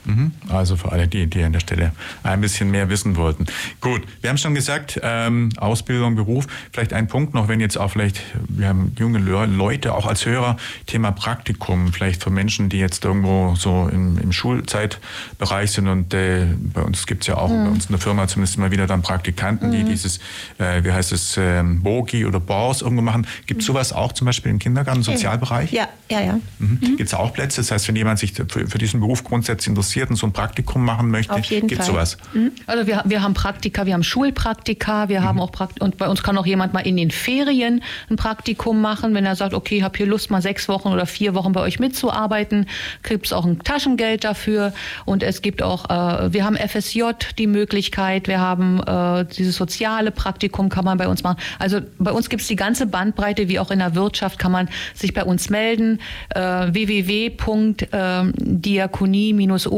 [0.07, 0.33] Mhm.
[0.49, 1.93] Also für alle die, die an der Stelle
[2.23, 3.47] ein bisschen mehr wissen wollten.
[3.81, 6.47] Gut, wir haben schon gesagt, ähm, Ausbildung, Beruf.
[6.73, 10.57] Vielleicht ein Punkt noch, wenn jetzt auch vielleicht, wir haben junge Leute auch als Hörer,
[10.87, 16.47] Thema Praktikum, vielleicht für Menschen, die jetzt irgendwo so im, im Schulzeitbereich sind und äh,
[16.73, 17.65] bei uns gibt es ja auch mhm.
[17.65, 19.89] bei uns in der Firma zumindest immer wieder dann Praktikanten, die mhm.
[19.89, 20.19] dieses,
[20.59, 23.27] äh, wie heißt es, ähm, Bogi oder Bors irgendwo machen.
[23.47, 23.73] Gibt es mhm.
[23.73, 25.73] sowas auch zum Beispiel im Kindergarten, Sozialbereich?
[25.73, 26.41] Ja, ja, ja.
[26.59, 26.79] Mhm.
[26.81, 26.97] mhm.
[26.97, 27.61] Gibt es auch Plätze?
[27.61, 30.85] Das heißt, wenn jemand sich für, für diesen Beruf grundsätzlich interessiert und so ein Praktikum
[30.85, 32.17] machen möchte, gibt es sowas?
[32.33, 32.53] Mhm.
[32.67, 36.23] Also wir, wir haben Praktika, wir haben Schulpraktika, wir haben auch Prakt und bei uns
[36.23, 39.83] kann auch jemand mal in den Ferien ein Praktikum machen, wenn er sagt, okay, ich
[39.83, 42.67] habe hier Lust, mal sechs Wochen oder vier Wochen bei euch mitzuarbeiten,
[43.03, 44.73] gibt es auch ein Taschengeld dafür
[45.05, 47.03] und es gibt auch, äh, wir haben FSJ
[47.39, 51.39] die Möglichkeit, wir haben äh, dieses soziale Praktikum kann man bei uns machen.
[51.59, 54.69] Also bei uns gibt es die ganze Bandbreite, wie auch in der Wirtschaft kann man
[54.95, 56.01] sich bei uns melden.
[56.31, 56.41] Äh,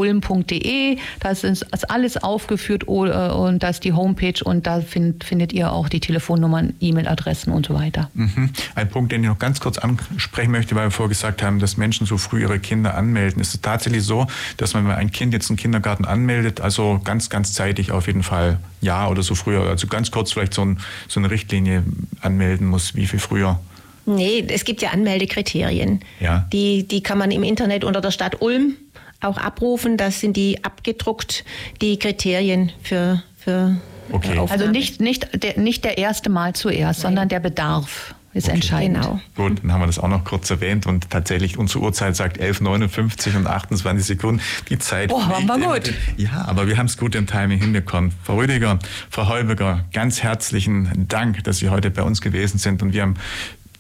[0.09, 0.99] www.diakonie-ulm.de.
[1.21, 5.73] Da ist alles aufgeführt äh, und da ist die Homepage und da find, findet ihr
[5.73, 8.11] auch die Telefonnummern, E-Mail-Adressen und so weiter.
[8.15, 8.51] Mhm.
[8.75, 11.77] Ein Punkt, den ich noch ganz kurz ansprechen möchte, weil wir vorher gesagt haben, dass
[11.77, 13.41] Menschen so früh ihre Kinder anmelden.
[13.41, 17.31] Ist es tatsächlich so, dass man, wenn ein Kind jetzt einen Kindergarten anmeldet, also ganz,
[17.31, 20.79] ganz zeitig auf jeden Fall ja oder so früher, also ganz kurz vielleicht so, ein,
[21.09, 21.85] so eine Richtlinie
[22.21, 23.61] anmelden muss, wie viel früher?
[24.09, 26.01] Nee, es gibt ja Anmeldekriterien.
[26.19, 26.47] Ja.
[26.51, 28.75] Die, die kann man im Internet unter der Stadt Ulm
[29.21, 29.97] auch abrufen.
[29.97, 31.45] Das sind die abgedruckt,
[31.81, 33.77] die Kriterien für, für
[34.13, 34.39] okay.
[34.49, 37.11] Also nicht, nicht, der, nicht der erste Mal zuerst, Nein.
[37.11, 38.55] sondern der Bedarf ist okay.
[38.57, 39.03] entscheidend.
[39.03, 39.21] Genau.
[39.37, 43.37] Gut, dann haben wir das auch noch kurz erwähnt und tatsächlich unsere Uhrzeit sagt 11.59
[43.37, 44.41] und 28 Sekunden.
[44.69, 45.11] Die Zeit.
[45.13, 45.93] Oh, waren wir gut.
[46.17, 48.13] Ja, aber wir haben es gut im Timing hinbekommen.
[48.23, 48.79] Frau Rüdiger,
[49.11, 53.15] Frau Heuberger, ganz herzlichen Dank, dass Sie heute bei uns gewesen sind und wir haben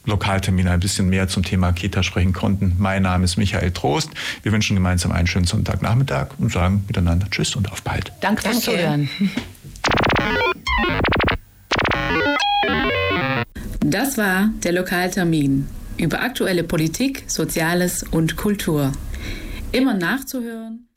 [0.09, 2.75] Lokaltermin ein bisschen mehr zum Thema Kita sprechen konnten.
[2.79, 4.11] Mein Name ist Michael Trost.
[4.43, 8.13] Wir wünschen gemeinsam einen schönen Sonntagnachmittag und sagen miteinander Tschüss und auf bald.
[8.21, 9.09] Danke fürs Zuhören.
[13.81, 18.93] Das war der Lokaltermin über aktuelle Politik, Soziales und Kultur.
[19.73, 20.88] Immer nachzuhören